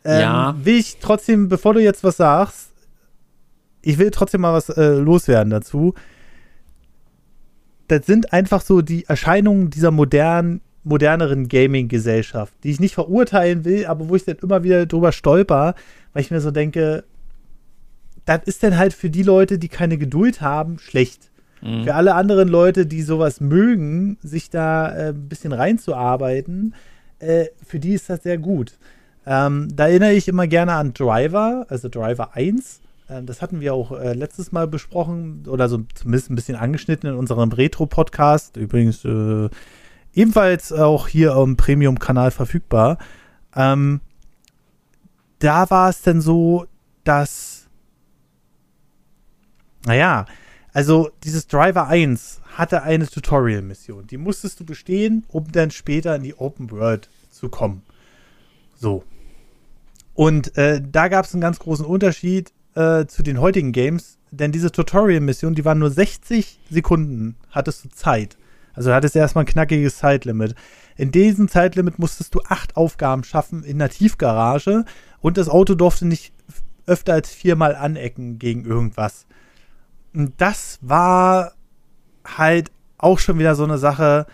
[0.04, 0.54] Ähm, ja.
[0.62, 2.70] Will ich trotzdem, bevor du jetzt was sagst,
[3.82, 5.94] ich will trotzdem mal was äh, loswerden dazu.
[7.88, 13.86] Das sind einfach so die Erscheinungen dieser modernen, moderneren Gaming-Gesellschaft, die ich nicht verurteilen will,
[13.86, 15.74] aber wo ich dann immer wieder drüber stolper,
[16.12, 17.04] weil ich mir so denke,
[18.24, 21.30] das ist dann halt für die Leute, die keine Geduld haben, schlecht.
[21.62, 21.84] Mhm.
[21.84, 26.74] Für alle anderen Leute, die sowas mögen, sich da äh, ein bisschen reinzuarbeiten,
[27.18, 28.78] äh, für die ist das sehr gut.
[29.26, 32.80] Ähm, da erinnere ich immer gerne an Driver, also Driver 1.
[33.10, 37.10] Ähm, das hatten wir auch äh, letztes Mal besprochen oder so zumindest ein bisschen angeschnitten
[37.10, 38.56] in unserem Retro-Podcast.
[38.56, 39.50] Übrigens äh,
[40.14, 42.98] ebenfalls auch hier am Premium-Kanal verfügbar.
[43.54, 44.00] Ähm,
[45.38, 46.66] da war es dann so,
[47.04, 47.68] dass,
[49.86, 50.26] naja,
[50.72, 54.06] also dieses Driver 1 hatte eine Tutorial-Mission.
[54.06, 57.82] Die musstest du bestehen, um dann später in die Open World zu kommen.
[58.76, 59.04] So.
[60.14, 64.52] Und äh, da gab es einen ganz großen Unterschied äh, zu den heutigen Games, denn
[64.52, 68.36] diese Tutorial-Mission, die waren nur 60 Sekunden, hattest du Zeit.
[68.74, 70.54] Also hattest du erstmal ein knackiges Zeitlimit.
[70.96, 74.84] In diesem Zeitlimit musstest du acht Aufgaben schaffen in der Tiefgarage
[75.20, 76.32] und das Auto durfte nicht
[76.86, 79.26] öfter als viermal anecken gegen irgendwas.
[80.12, 81.52] Und das war
[82.24, 84.26] halt auch schon wieder so eine Sache,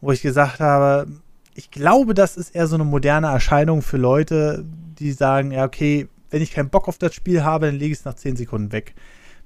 [0.00, 1.06] wo ich gesagt habe,
[1.54, 4.64] ich glaube, das ist eher so eine moderne Erscheinung für Leute,
[4.98, 7.98] die sagen, ja, okay, wenn ich keinen Bock auf das Spiel habe, dann lege ich
[7.98, 8.94] es nach 10 Sekunden weg.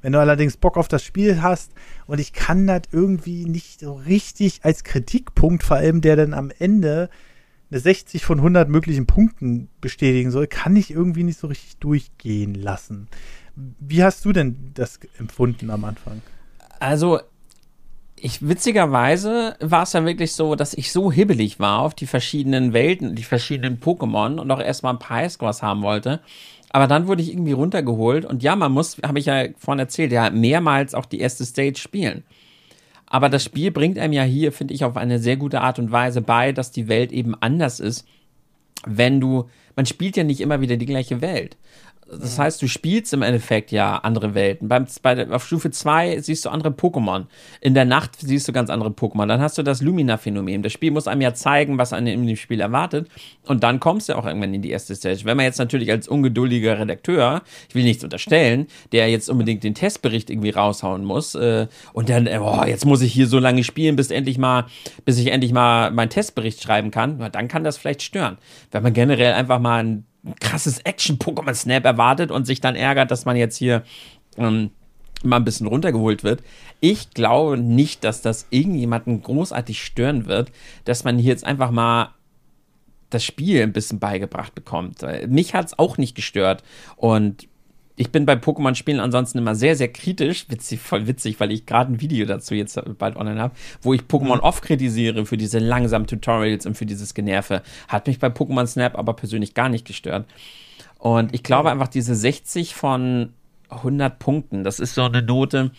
[0.03, 1.73] Wenn du allerdings Bock auf das Spiel hast
[2.07, 6.51] und ich kann das irgendwie nicht so richtig als Kritikpunkt, vor allem der dann am
[6.59, 7.09] Ende
[7.71, 12.55] eine 60 von 100 möglichen Punkten bestätigen soll, kann ich irgendwie nicht so richtig durchgehen
[12.55, 13.09] lassen.
[13.55, 16.21] Wie hast du denn das empfunden am Anfang?
[16.81, 17.21] Also,
[18.17, 22.73] ich witzigerweise war es ja wirklich so, dass ich so hibbelig war auf die verschiedenen
[22.73, 26.21] Welten, die verschiedenen Pokémon und auch erstmal ein paar Highscores haben wollte.
[26.73, 30.11] Aber dann wurde ich irgendwie runtergeholt und ja, man muss, habe ich ja vorhin erzählt,
[30.11, 32.25] ja, mehrmals auch die erste Stage spielen.
[33.07, 35.93] Aber das Spiel bringt einem ja hier, finde ich, auf eine sehr gute Art und
[35.93, 38.07] Weise bei, dass die Welt eben anders ist,
[38.87, 41.57] wenn du, man spielt ja nicht immer wieder die gleiche Welt
[42.21, 44.69] das heißt, du spielst im Endeffekt ja andere Welten.
[44.69, 47.25] Beim, bei, auf Stufe 2 siehst du andere Pokémon.
[47.61, 49.27] In der Nacht siehst du ganz andere Pokémon.
[49.27, 50.63] Dann hast du das Lumina-Phänomen.
[50.63, 53.09] Das Spiel muss einem ja zeigen, was einen in dem Spiel erwartet.
[53.47, 55.21] Und dann kommst du auch irgendwann in die erste Stage.
[55.25, 59.75] Wenn man jetzt natürlich als ungeduldiger Redakteur, ich will nichts unterstellen, der jetzt unbedingt den
[59.75, 63.65] Testbericht irgendwie raushauen muss äh, und dann, äh, oh, jetzt muss ich hier so lange
[63.65, 64.67] spielen, bis endlich mal,
[65.05, 68.37] bis ich endlich mal meinen Testbericht schreiben kann, dann kann das vielleicht stören.
[68.71, 70.07] Wenn man generell einfach mal ein
[70.41, 73.83] krasses Action-Pokémon-Snap erwartet und sich dann ärgert, dass man jetzt hier
[74.37, 74.71] ähm,
[75.25, 76.43] mal ein bisschen runtergeholt wird.
[76.81, 80.53] Ich glaube nicht, dass das irgendjemanden großartig stören wird,
[80.85, 82.11] dass man hier jetzt einfach mal
[83.11, 85.05] das Spiel ein bisschen beigebracht bekommt.
[85.29, 86.63] Mich hat es auch nicht gestört.
[86.97, 87.47] Und
[87.97, 90.47] ich bin bei Pokémon-Spielen ansonsten immer sehr, sehr kritisch.
[90.49, 94.03] Witzig, voll witzig, weil ich gerade ein Video dazu jetzt bald online habe, wo ich
[94.03, 94.43] Pokémon mhm.
[94.43, 97.63] oft kritisiere für diese langsamen Tutorials und für dieses Generve.
[97.89, 100.27] Hat mich bei Pokémon Snap aber persönlich gar nicht gestört.
[100.99, 103.35] Und ich glaube einfach, diese 60 von
[103.69, 105.71] 100 Punkten, das ist so eine Note.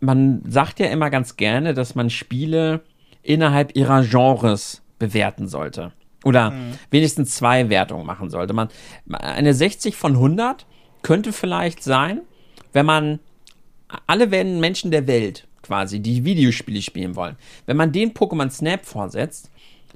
[0.00, 2.82] Man sagt ja immer ganz gerne, dass man Spiele
[3.22, 5.92] innerhalb ihrer Genres bewerten sollte.
[6.24, 6.72] Oder mhm.
[6.90, 8.54] wenigstens zwei Wertungen machen sollte.
[8.54, 8.68] Man,
[9.12, 10.66] eine 60 von 100
[11.02, 12.22] könnte vielleicht sein,
[12.72, 13.20] wenn man
[14.06, 19.50] alle Menschen der Welt quasi, die Videospiele spielen wollen, wenn man den Pokémon Snap vorsetzt,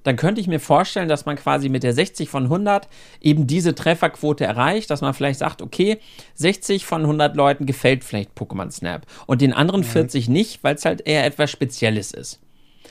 [0.04, 2.88] dann könnte ich mir vorstellen, dass man quasi mit der 60 von 100
[3.20, 5.98] eben diese Trefferquote erreicht, dass man vielleicht sagt, okay,
[6.34, 9.86] 60 von 100 Leuten gefällt vielleicht Pokémon Snap und den anderen mhm.
[9.86, 12.40] 40 nicht, weil es halt eher etwas Spezielles ist.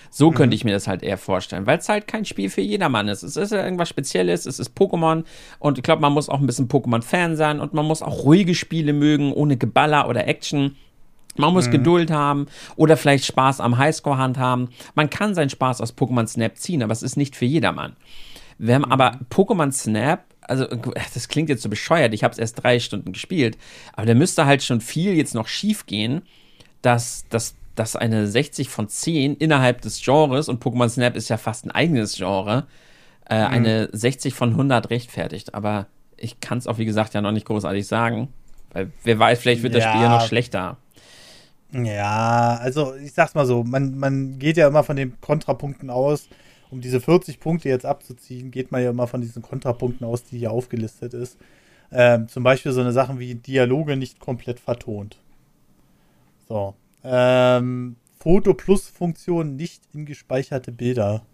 [0.10, 0.36] So mhm.
[0.36, 3.24] könnte ich mir das halt eher vorstellen, weil es halt kein Spiel für jedermann ist.
[3.24, 5.24] Es ist ja irgendwas Spezielles, es ist Pokémon
[5.60, 8.56] und ich glaube, man muss auch ein bisschen Pokémon-Fan sein und man muss auch ruhige
[8.56, 10.76] Spiele mögen, ohne Geballer oder Action.
[11.36, 11.72] Man muss mhm.
[11.72, 14.70] Geduld haben oder vielleicht Spaß am Highscore handhaben.
[14.96, 17.96] Man kann seinen Spaß aus Pokémon Snap ziehen, aber es ist nicht für jedermann.
[18.58, 18.92] Wir haben mhm.
[18.92, 20.66] aber Pokémon Snap, also
[21.14, 23.58] das klingt jetzt so bescheuert, ich habe es erst drei Stunden gespielt,
[23.94, 26.22] aber da müsste halt schon viel jetzt noch schief gehen,
[26.82, 31.38] dass das dass eine 60 von 10 innerhalb des Genres, und Pokémon Snap ist ja
[31.38, 32.68] fast ein eigenes Genre,
[33.30, 33.54] äh, mhm.
[33.54, 35.54] eine 60 von 100 rechtfertigt.
[35.54, 38.30] Aber ich kann es auch, wie gesagt, ja noch nicht großartig sagen.
[38.74, 39.92] Weil wer weiß, vielleicht wird das ja.
[39.92, 40.78] Spiel ja noch schlechter.
[41.72, 46.30] Ja, also ich sag's mal so, man, man geht ja immer von den Kontrapunkten aus,
[46.72, 50.40] um diese 40 Punkte jetzt abzuziehen, geht man ja immer von diesen Kontrapunkten aus, die
[50.40, 51.38] hier aufgelistet ist.
[51.92, 55.18] Ähm, zum Beispiel so eine Sachen wie Dialoge nicht komplett vertont.
[56.48, 56.76] So.
[57.10, 61.26] Ähm, Foto Plus Funktion nicht in gespeicherte Bilder.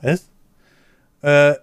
[0.00, 0.30] Was?
[1.20, 1.56] Äh,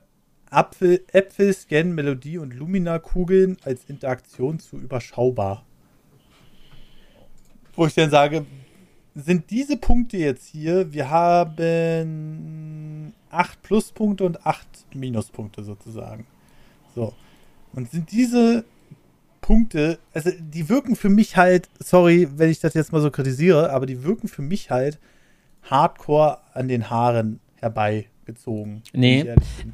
[0.52, 5.66] Apfel, Äpfel, Scan, Melodie und Lumina-Kugeln als Interaktion zu überschaubar.
[7.76, 8.46] Wo ich dann sage,
[9.16, 11.56] sind diese Punkte jetzt hier, wir haben
[13.32, 16.28] 8 Pluspunkte und 8 Minuspunkte sozusagen.
[16.94, 17.16] So.
[17.74, 18.66] Und sind diese
[19.44, 23.72] Punkte, also die wirken für mich halt, sorry, wenn ich das jetzt mal so kritisiere,
[23.72, 24.98] aber die wirken für mich halt
[25.64, 28.82] hardcore an den Haaren herbei gezogen.
[28.94, 29.26] Nee,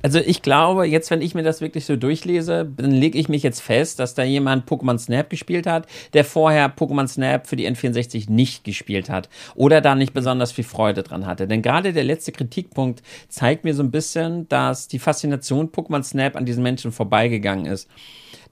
[0.02, 3.44] also ich glaube, jetzt, wenn ich mir das wirklich so durchlese, dann lege ich mich
[3.44, 7.70] jetzt fest, dass da jemand Pokémon Snap gespielt hat, der vorher Pokémon Snap für die
[7.70, 11.48] N64 nicht gespielt hat oder da nicht besonders viel Freude dran hatte.
[11.48, 16.36] Denn gerade der letzte Kritikpunkt zeigt mir so ein bisschen, dass die Faszination Pokémon Snap
[16.36, 17.90] an diesen Menschen vorbeigegangen ist.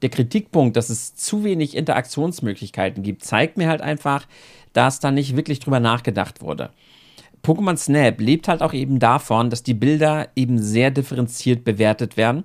[0.02, 4.28] Der Kritikpunkt, dass es zu wenig Interaktionsmöglichkeiten gibt, zeigt mir halt einfach,
[4.74, 6.70] dass da nicht wirklich drüber nachgedacht wurde.
[7.44, 12.44] Pokémon Snap lebt halt auch eben davon, dass die Bilder eben sehr differenziert bewertet werden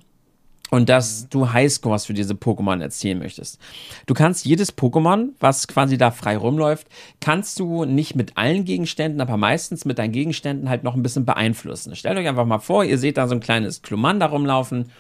[0.73, 1.27] und dass mhm.
[1.31, 3.59] du Highscores für diese Pokémon erzielen möchtest.
[4.07, 6.87] Du kannst jedes Pokémon, was quasi da frei rumläuft,
[7.21, 11.27] kannst du nicht mit allen Gegenständen, aber meistens mit deinen Gegenständen halt noch ein bisschen
[11.27, 11.95] beeinflussen.
[11.95, 14.91] Stellt euch einfach mal vor, ihr seht da so ein kleines Klumanda rumlaufen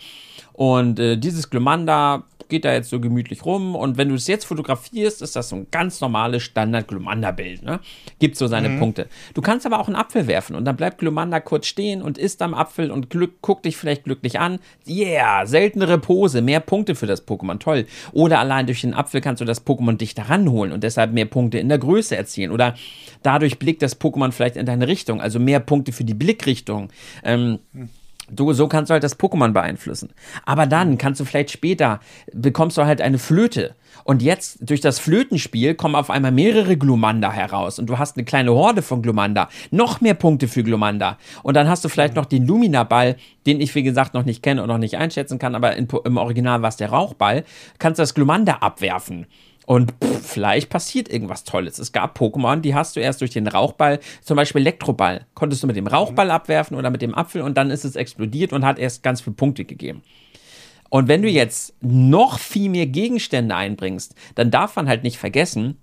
[0.52, 3.74] und äh, dieses Glumanda geht da jetzt so gemütlich rum.
[3.74, 7.62] Und wenn du es jetzt fotografierst, ist das so ein ganz normales Standard-Glumanda-Bild.
[7.62, 7.80] Ne?
[8.18, 8.78] Gibt so seine mhm.
[8.78, 9.08] Punkte.
[9.34, 12.42] Du kannst aber auch einen Apfel werfen und dann bleibt Glumanda kurz stehen und isst
[12.42, 14.58] am Apfel und glück, guckt dich vielleicht glücklich an.
[14.86, 17.58] Yeah, seltenere Pose, mehr Punkte für das Pokémon.
[17.58, 17.86] Toll.
[18.12, 21.58] Oder allein durch den Apfel kannst du das Pokémon dichter ranholen und deshalb mehr Punkte
[21.58, 22.52] in der Größe erzielen.
[22.52, 22.74] Oder
[23.22, 26.90] dadurch blickt das Pokémon vielleicht in deine Richtung, also mehr Punkte für die Blickrichtung.
[27.24, 27.88] Ähm, mhm
[28.34, 30.10] Du, so kannst du halt das Pokémon beeinflussen.
[30.44, 32.00] Aber dann kannst du vielleicht später,
[32.32, 33.74] bekommst du halt eine Flöte.
[34.04, 37.78] Und jetzt, durch das Flötenspiel, kommen auf einmal mehrere Glumanda heraus.
[37.78, 39.48] Und du hast eine kleine Horde von Glumanda.
[39.70, 41.18] Noch mehr Punkte für Glumanda.
[41.42, 43.16] Und dann hast du vielleicht noch den Lumina-Ball,
[43.46, 45.54] den ich, wie gesagt, noch nicht kenne und noch nicht einschätzen kann.
[45.54, 47.44] Aber in, im Original war es der Rauchball.
[47.78, 49.26] Kannst du das Glumanda abwerfen.
[49.66, 51.78] Und pff, vielleicht passiert irgendwas Tolles.
[51.78, 55.66] Es gab Pokémon, die hast du erst durch den Rauchball, zum Beispiel Elektroball, konntest du
[55.66, 56.32] mit dem Rauchball mhm.
[56.32, 59.36] abwerfen oder mit dem Apfel und dann ist es explodiert und hat erst ganz viele
[59.36, 60.02] Punkte gegeben.
[60.90, 65.78] Und wenn du jetzt noch viel mehr Gegenstände einbringst, dann darf man halt nicht vergessen,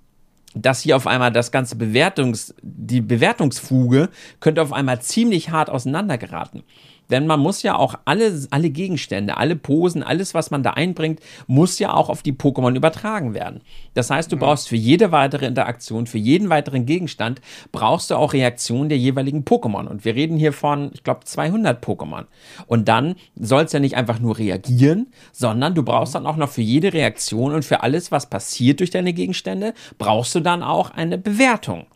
[0.53, 4.09] dass hier auf einmal das ganze Bewertungs, die Bewertungsfuge
[4.39, 6.63] könnte auf einmal ziemlich hart auseinandergeraten.
[7.10, 11.20] Denn man muss ja auch alle, alle Gegenstände, alle Posen, alles, was man da einbringt,
[11.47, 13.62] muss ja auch auf die Pokémon übertragen werden.
[13.93, 14.41] Das heißt, du mhm.
[14.41, 17.41] brauchst für jede weitere Interaktion, für jeden weiteren Gegenstand,
[17.72, 19.88] brauchst du auch Reaktionen der jeweiligen Pokémon.
[19.88, 22.26] Und wir reden hier von, ich glaube, 200 Pokémon.
[22.68, 26.49] Und dann soll es ja nicht einfach nur reagieren, sondern du brauchst dann auch noch
[26.49, 30.91] für jede Reaktion und für alles, was passiert durch deine Gegenstände, brauchst du dann auch
[30.91, 31.88] eine Bewertung.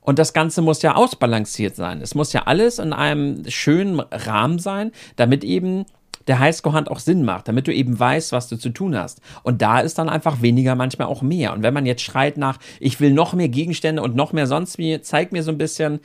[0.00, 2.00] Und das Ganze muss ja ausbalanciert sein.
[2.00, 5.84] Es muss ja alles in einem schönen Rahmen sein, damit eben
[6.26, 9.20] der Highscore-Hand auch Sinn macht, damit du eben weißt, was du zu tun hast.
[9.42, 11.52] Und da ist dann einfach weniger manchmal auch mehr.
[11.52, 14.78] Und wenn man jetzt schreit nach, ich will noch mehr Gegenstände und noch mehr sonst
[14.78, 16.00] wie, zeigt mir so ein bisschen,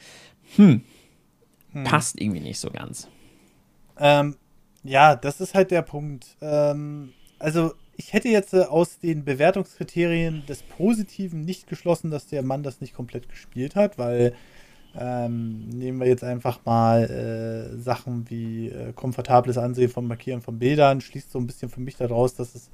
[0.55, 0.81] hm,
[1.73, 1.83] hm.
[1.83, 3.07] passt irgendwie nicht so ganz.
[3.97, 4.35] Ähm,
[4.83, 6.37] ja, das ist halt der Punkt.
[6.41, 12.43] Ähm, also ich hätte jetzt äh, aus den Bewertungskriterien des Positiven nicht geschlossen, dass der
[12.43, 14.33] Mann das nicht komplett gespielt hat, weil
[14.97, 20.57] ähm, nehmen wir jetzt einfach mal äh, Sachen wie äh, komfortables Ansehen vom Markieren von
[20.57, 22.69] Bildern, schließt so ein bisschen für mich daraus, dass es,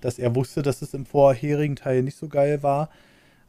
[0.00, 2.90] dass er wusste, dass es im vorherigen Teil nicht so geil war.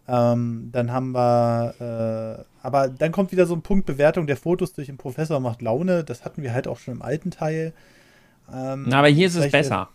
[0.08, 1.74] Ähm, dann haben wir,
[2.40, 5.62] äh, aber dann kommt wieder so ein Punkt Bewertung der Fotos durch den Professor macht
[5.62, 6.04] Laune.
[6.04, 7.74] Das hatten wir halt auch schon im alten Teil.
[8.54, 9.90] Ähm, Na, aber hier ist es besser.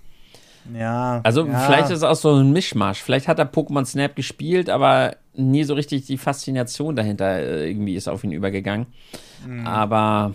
[0.74, 1.20] Ja.
[1.22, 1.58] Also ja.
[1.60, 3.02] vielleicht ist es auch so ein Mischmasch.
[3.02, 7.94] Vielleicht hat er Pokémon Snap gespielt, aber nie so richtig die Faszination dahinter äh, irgendwie
[7.94, 8.86] ist auf ihn übergegangen.
[9.46, 9.66] Mhm.
[9.66, 10.34] Aber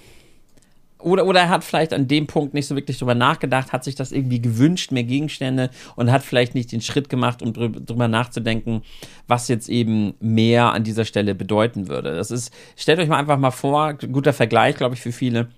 [1.03, 3.95] oder, oder er hat vielleicht an dem Punkt nicht so wirklich drüber nachgedacht, hat sich
[3.95, 8.83] das irgendwie gewünscht, mehr Gegenstände und hat vielleicht nicht den Schritt gemacht, um drüber nachzudenken,
[9.27, 12.15] was jetzt eben mehr an dieser Stelle bedeuten würde.
[12.15, 15.49] Das ist, stellt euch mal einfach mal vor, guter Vergleich, glaube ich, für viele.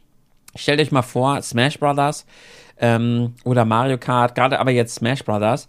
[0.56, 2.26] Stellt euch mal vor, Smash Brothers
[2.80, 5.68] ähm, oder Mario Kart, gerade aber jetzt Smash Brothers.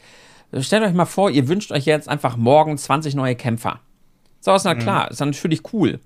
[0.60, 3.80] Stellt euch mal vor, ihr wünscht euch jetzt einfach morgen 20 neue Kämpfer.
[4.40, 4.78] So, ist na mhm.
[4.80, 6.00] klar, ist natürlich cool.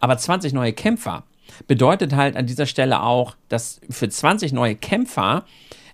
[0.00, 1.22] Aber 20 neue Kämpfer
[1.68, 5.44] bedeutet halt an dieser Stelle auch, dass für 20 neue Kämpfer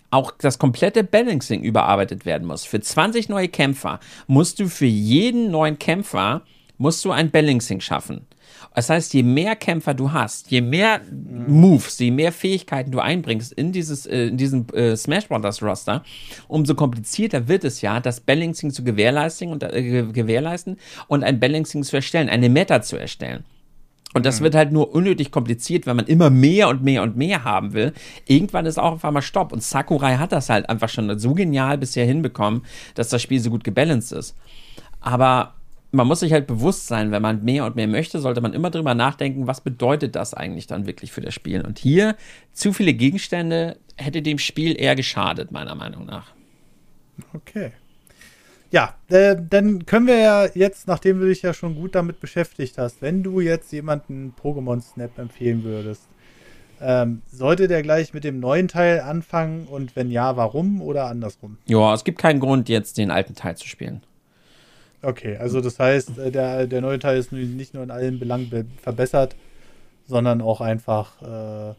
[0.09, 2.65] auch das komplette Balancing überarbeitet werden muss.
[2.65, 6.41] Für 20 neue Kämpfer musst du für jeden neuen Kämpfer
[6.77, 8.25] musst du ein Balancing schaffen.
[8.73, 13.51] Das heißt, je mehr Kämpfer du hast, je mehr Moves, je mehr Fähigkeiten du einbringst
[13.51, 16.03] in dieses, äh, in diesen äh, Smash Brothers Roster,
[16.47, 21.83] umso komplizierter wird es ja, das Balancing zu gewährleisten und, äh, gewährleisten und ein Balancing
[21.83, 23.43] zu erstellen, eine Meta zu erstellen.
[24.13, 24.45] Und das mhm.
[24.45, 27.93] wird halt nur unnötig kompliziert, wenn man immer mehr und mehr und mehr haben will.
[28.25, 29.53] Irgendwann ist auch auf einmal Stopp.
[29.53, 32.63] Und Sakurai hat das halt einfach schon so genial bisher hinbekommen,
[32.95, 34.35] dass das Spiel so gut gebalanced ist.
[34.99, 35.55] Aber
[35.91, 38.69] man muss sich halt bewusst sein, wenn man mehr und mehr möchte, sollte man immer
[38.69, 41.65] drüber nachdenken, was bedeutet das eigentlich dann wirklich für das Spiel.
[41.65, 42.15] Und hier
[42.53, 46.33] zu viele Gegenstände hätte dem Spiel eher geschadet, meiner Meinung nach.
[47.33, 47.71] Okay.
[48.71, 52.77] Ja, äh, dann können wir ja jetzt, nachdem du dich ja schon gut damit beschäftigt
[52.77, 56.07] hast, wenn du jetzt jemanden Pokémon Snap empfehlen würdest,
[56.79, 61.57] ähm, sollte der gleich mit dem neuen Teil anfangen und wenn ja, warum oder andersrum?
[61.65, 64.01] Ja, es gibt keinen Grund, jetzt den alten Teil zu spielen.
[65.03, 68.71] Okay, also das heißt, äh, der, der neue Teil ist nicht nur in allen Belangen
[68.81, 69.35] verbessert,
[70.05, 71.73] sondern auch einfach, äh,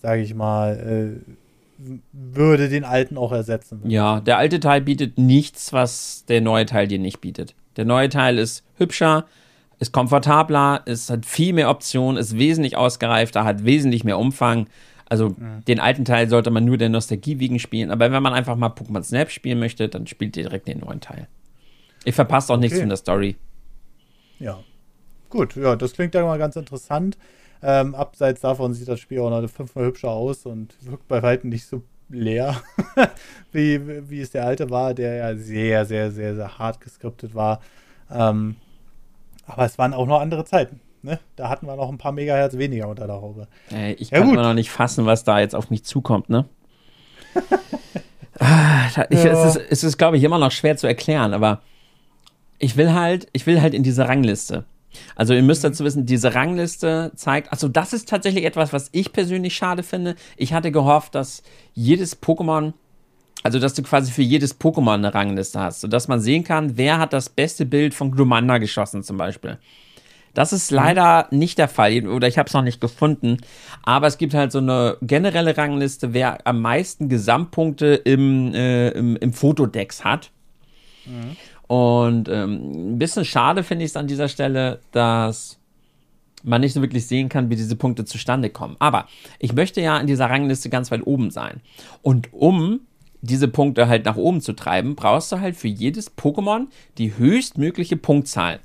[0.00, 1.32] sage ich mal, äh,
[2.12, 3.80] würde den alten auch ersetzen.
[3.84, 7.54] Ja, der alte Teil bietet nichts, was der neue Teil dir nicht bietet.
[7.76, 9.26] Der neue Teil ist hübscher,
[9.78, 14.68] ist komfortabler, es hat viel mehr Optionen, ist wesentlich ausgereifter, hat wesentlich mehr Umfang.
[15.08, 15.64] Also mhm.
[15.66, 17.90] den alten Teil sollte man nur der Nostalgie wegen spielen.
[17.90, 21.00] Aber wenn man einfach mal Pokémon Snap spielen möchte, dann spielt ihr direkt den neuen
[21.00, 21.26] Teil.
[22.04, 22.62] Ihr verpasst auch okay.
[22.62, 23.36] nichts von der Story.
[24.38, 24.58] Ja.
[25.30, 27.16] Gut, ja, das klingt ja mal ganz interessant.
[27.62, 31.50] Ähm, abseits davon sieht das Spiel auch noch fünfmal hübscher aus und wirkt bei weitem
[31.50, 32.56] nicht so leer,
[33.52, 37.60] wie, wie es der alte war, der ja sehr, sehr, sehr, sehr hart geskriptet war.
[38.10, 38.56] Ähm,
[39.46, 40.80] aber es waren auch noch andere Zeiten.
[41.02, 41.18] Ne?
[41.36, 43.48] Da hatten wir noch ein paar Megahertz weniger unter der Haube.
[43.70, 46.44] Ey, ich ja, kann mir noch nicht fassen, was da jetzt auf mich zukommt, ne?
[48.38, 49.32] ah, ich, ja.
[49.32, 51.62] Es ist, es ist glaube ich, immer noch schwer zu erklären, aber
[52.62, 54.64] ich will halt, ich will halt in diese Rangliste.
[55.16, 59.12] Also ihr müsst dazu wissen, diese Rangliste zeigt, also das ist tatsächlich etwas, was ich
[59.12, 60.14] persönlich schade finde.
[60.36, 61.42] Ich hatte gehofft, dass
[61.74, 62.72] jedes Pokémon,
[63.42, 66.98] also dass du quasi für jedes Pokémon eine Rangliste hast, sodass man sehen kann, wer
[66.98, 69.58] hat das beste Bild von Glumanda geschossen zum Beispiel.
[70.34, 73.38] Das ist leider nicht der Fall, oder ich habe es noch nicht gefunden.
[73.82, 79.16] Aber es gibt halt so eine generelle Rangliste, wer am meisten Gesamtpunkte im, äh, im,
[79.16, 80.30] im Fotodex hat.
[81.04, 81.36] Mhm.
[81.72, 85.58] Und ähm, ein bisschen schade finde ich es an dieser Stelle, dass
[86.42, 88.76] man nicht so wirklich sehen kann, wie diese Punkte zustande kommen.
[88.78, 89.06] Aber
[89.38, 91.62] ich möchte ja in dieser Rangliste ganz weit oben sein.
[92.02, 92.80] Und um
[93.22, 96.66] diese Punkte halt nach oben zu treiben, brauchst du halt für jedes Pokémon
[96.98, 98.60] die höchstmögliche Punktzahl.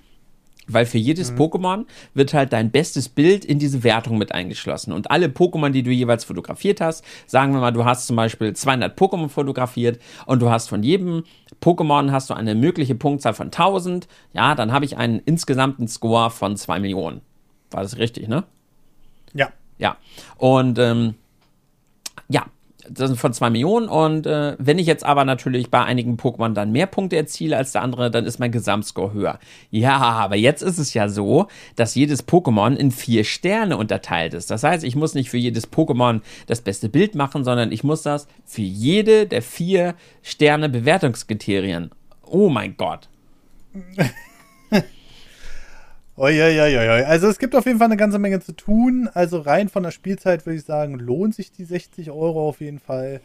[0.68, 1.38] Weil für jedes mhm.
[1.38, 4.92] Pokémon wird halt dein bestes Bild in diese Wertung mit eingeschlossen.
[4.92, 8.54] Und alle Pokémon, die du jeweils fotografiert hast, sagen wir mal, du hast zum Beispiel
[8.54, 11.24] 200 Pokémon fotografiert und du hast von jedem
[11.62, 14.08] Pokémon hast du eine mögliche Punktzahl von 1000.
[14.34, 17.22] Ja, dann habe ich einen insgesamten Score von 2 Millionen.
[17.72, 18.44] War das richtig, ne?
[19.34, 19.50] Ja.
[19.78, 19.98] Ja.
[20.38, 21.16] Und ähm,
[22.30, 22.46] ja,
[23.16, 23.88] von zwei Millionen.
[23.88, 27.72] Und äh, wenn ich jetzt aber natürlich bei einigen Pokémon dann mehr Punkte erziele als
[27.72, 29.40] der andere, dann ist mein Gesamtscore höher.
[29.72, 34.52] Ja, aber jetzt ist es ja so, dass jedes Pokémon in vier Sterne unterteilt ist.
[34.52, 38.02] Das heißt, ich muss nicht für jedes Pokémon das beste Bild machen, sondern ich muss
[38.02, 41.92] das für jede der vier Sterne Bewertungskriterien.
[42.26, 43.10] Oh mein Gott.
[46.18, 47.04] Uiuiuiui.
[47.06, 49.10] Also es gibt auf jeden Fall eine ganze Menge zu tun.
[49.14, 52.80] Also rein von der Spielzeit würde ich sagen, lohnt sich die 60 Euro auf jeden
[52.80, 53.22] Fall.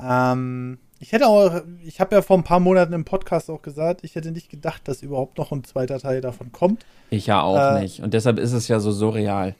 [0.00, 4.00] Ähm, ich hätte auch, ich habe ja vor ein paar Monaten im Podcast auch gesagt,
[4.04, 6.86] ich hätte nicht gedacht, dass überhaupt noch ein zweiter Teil davon kommt.
[7.10, 8.02] Ich ja auch äh, nicht.
[8.02, 9.54] Und deshalb ist es ja so surreal.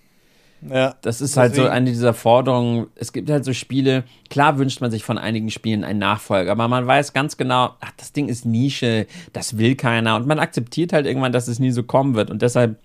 [0.60, 2.88] Ja, das ist halt so eine dieser Forderungen.
[2.96, 6.66] Es gibt halt so Spiele, klar wünscht man sich von einigen Spielen einen Nachfolger, aber
[6.66, 10.16] man weiß ganz genau, ach, das Ding ist Nische, das will keiner.
[10.16, 12.30] Und man akzeptiert halt irgendwann, dass es nie so kommen wird.
[12.30, 12.76] Und deshalb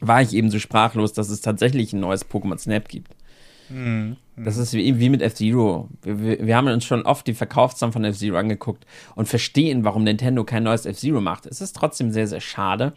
[0.00, 3.14] war ich eben so sprachlos, dass es tatsächlich ein neues Pokémon Snap gibt.
[3.68, 4.16] Mhm.
[4.36, 5.88] Das ist wie, wie mit F-Zero.
[6.02, 8.84] Wir, wir, wir, haben uns schon oft die Verkaufszahlen von F-Zero angeguckt
[9.14, 11.46] und verstehen, warum Nintendo kein neues F-Zero macht.
[11.46, 12.92] Es ist trotzdem sehr, sehr schade.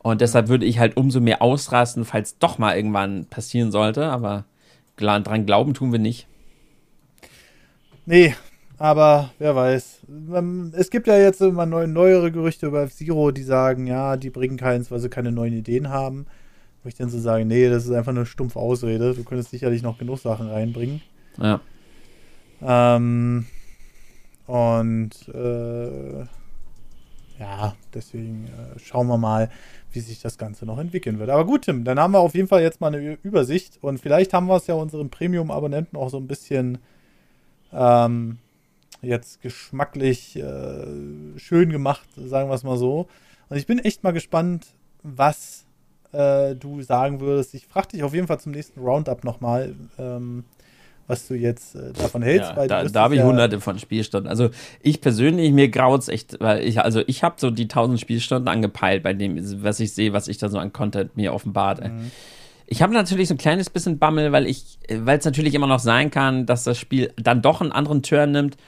[0.00, 4.06] Und deshalb würde ich halt umso mehr ausrasten, falls doch mal irgendwann passieren sollte.
[4.06, 4.44] Aber
[4.96, 6.26] dran glauben tun wir nicht.
[8.06, 8.34] Nee,
[8.78, 10.00] aber wer weiß.
[10.72, 14.56] Es gibt ja jetzt immer neu, neuere Gerüchte über F-Zero, die sagen, ja, die bringen
[14.56, 16.26] keins, weil sie keine neuen Ideen haben.
[16.82, 19.14] Wo ich dann so sage, nee, das ist einfach eine stumpfe Ausrede.
[19.14, 21.02] Du könntest sicherlich noch genug Sachen reinbringen.
[21.38, 21.60] Ja.
[22.62, 23.46] Ähm,
[24.46, 26.20] und äh,
[27.38, 29.50] ja, deswegen äh, schauen wir mal,
[29.92, 31.30] wie sich das Ganze noch entwickeln wird.
[31.30, 34.34] Aber gut, Tim, dann haben wir auf jeden Fall jetzt mal eine Übersicht und vielleicht
[34.34, 36.78] haben wir es ja unseren Premium-Abonnenten auch so ein bisschen
[37.72, 38.38] ähm,
[39.02, 43.08] jetzt geschmacklich äh, schön gemacht, sagen wir es mal so.
[43.48, 44.66] Und ich bin echt mal gespannt,
[45.02, 45.64] was
[46.12, 47.54] äh, du sagen würdest.
[47.54, 50.44] Ich frage dich auf jeden Fall zum nächsten Roundup nochmal, ähm,
[51.08, 52.52] was du jetzt äh, davon hältst.
[52.56, 54.28] Ja, da da habe ich ja hunderte von Spielstunden.
[54.28, 54.50] Also
[54.82, 58.46] ich persönlich, mir graut es echt, weil ich, also ich habe so die 1000 Spielstunden
[58.46, 61.82] angepeilt bei dem, was ich sehe, was ich da so an Content mir offenbart.
[61.82, 62.12] Mhm.
[62.66, 65.80] Ich habe natürlich so ein kleines bisschen Bammel, weil ich, weil es natürlich immer noch
[65.80, 68.58] sein kann, dass das Spiel dann doch einen anderen Turn nimmt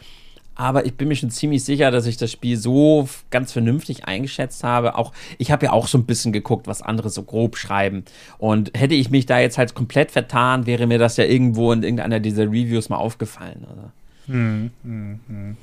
[0.55, 4.63] aber ich bin mir schon ziemlich sicher, dass ich das Spiel so ganz vernünftig eingeschätzt
[4.63, 4.97] habe.
[4.97, 8.05] Auch ich habe ja auch so ein bisschen geguckt, was andere so grob schreiben.
[8.39, 11.83] Und hätte ich mich da jetzt halt komplett vertan, wäre mir das ja irgendwo in
[11.83, 13.67] irgendeiner dieser Reviews mal aufgefallen.
[13.69, 13.91] Also.
[14.27, 15.57] Hm, hm, hm.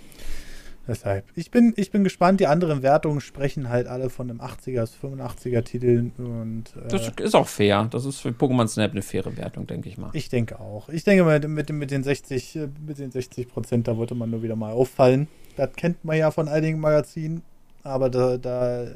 [0.87, 1.25] Deshalb.
[1.35, 2.39] Ich bin, ich bin gespannt.
[2.39, 6.13] Die anderen Wertungen sprechen halt alle von einem 80er, 85er Titeln.
[6.17, 7.87] Und, äh, das ist auch fair.
[7.91, 10.09] Das ist für Pokémon Snap eine faire Wertung, denke ich mal.
[10.13, 10.87] Ich denke auch.
[10.89, 14.43] Ich denke mal, mit, mit, den 60, mit den 60 Prozent, da wollte man nur
[14.43, 15.27] wieder mal auffallen.
[15.57, 17.41] Das kennt man ja von einigen Magazinen.
[17.83, 18.87] Aber da, da äh,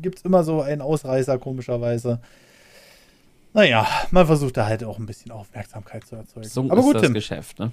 [0.00, 2.20] gibt es immer so einen Ausreißer, komischerweise.
[3.54, 6.48] Naja, man versucht da halt auch ein bisschen Aufmerksamkeit zu erzeugen.
[6.48, 7.14] So Aber ist gut, das Tim.
[7.14, 7.72] Geschäft, ne?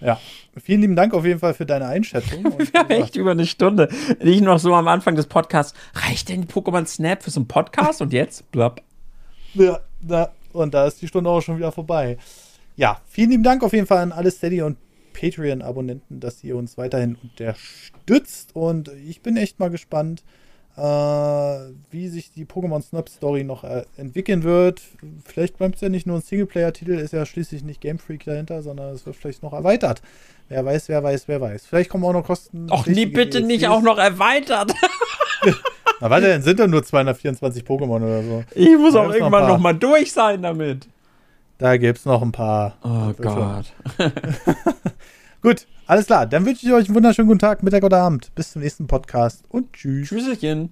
[0.00, 0.20] Ja,
[0.62, 2.44] vielen lieben Dank auf jeden Fall für deine Einschätzung.
[2.58, 3.88] Wir echt über eine Stunde.
[4.22, 5.76] Nicht noch so am Anfang des Podcasts.
[5.94, 8.02] Reicht denn Pokémon Snap für so einen Podcast?
[8.02, 8.50] Und jetzt?
[8.50, 8.82] Blapp.
[9.54, 12.18] Ja, da, und da ist die Stunde auch schon wieder vorbei.
[12.76, 14.76] Ja, vielen lieben Dank auf jeden Fall an alle Steady- und
[15.14, 18.54] Patreon-Abonnenten, dass ihr uns weiterhin unterstützt.
[18.54, 20.24] Und ich bin echt mal gespannt,
[20.76, 24.82] wie sich die Pokémon Snap Story noch äh, entwickeln wird.
[25.24, 28.62] Vielleicht bleibt es ja nicht nur ein Singleplayer-Titel, ist ja schließlich nicht Game Freak dahinter,
[28.62, 30.02] sondern es wird vielleicht noch erweitert.
[30.48, 31.64] Wer weiß, wer weiß, wer weiß.
[31.66, 32.66] Vielleicht kommen auch noch Kosten.
[32.70, 33.46] Ach nee, bitte DLCs.
[33.46, 34.74] nicht auch noch erweitert.
[36.00, 38.44] Na warte, dann sind da nur 224 Pokémon oder so.
[38.54, 40.88] Ich muss da auch irgendwann noch, noch, mal durch sein damit.
[41.56, 42.76] Da gibt es noch ein paar.
[42.82, 43.72] Oh Gott.
[45.42, 46.26] Gut, alles klar.
[46.26, 48.34] Dann wünsche ich euch einen wunderschönen guten Tag, Mittag oder Abend.
[48.34, 50.08] Bis zum nächsten Podcast und tschüss.
[50.08, 50.70] Tschüsschen.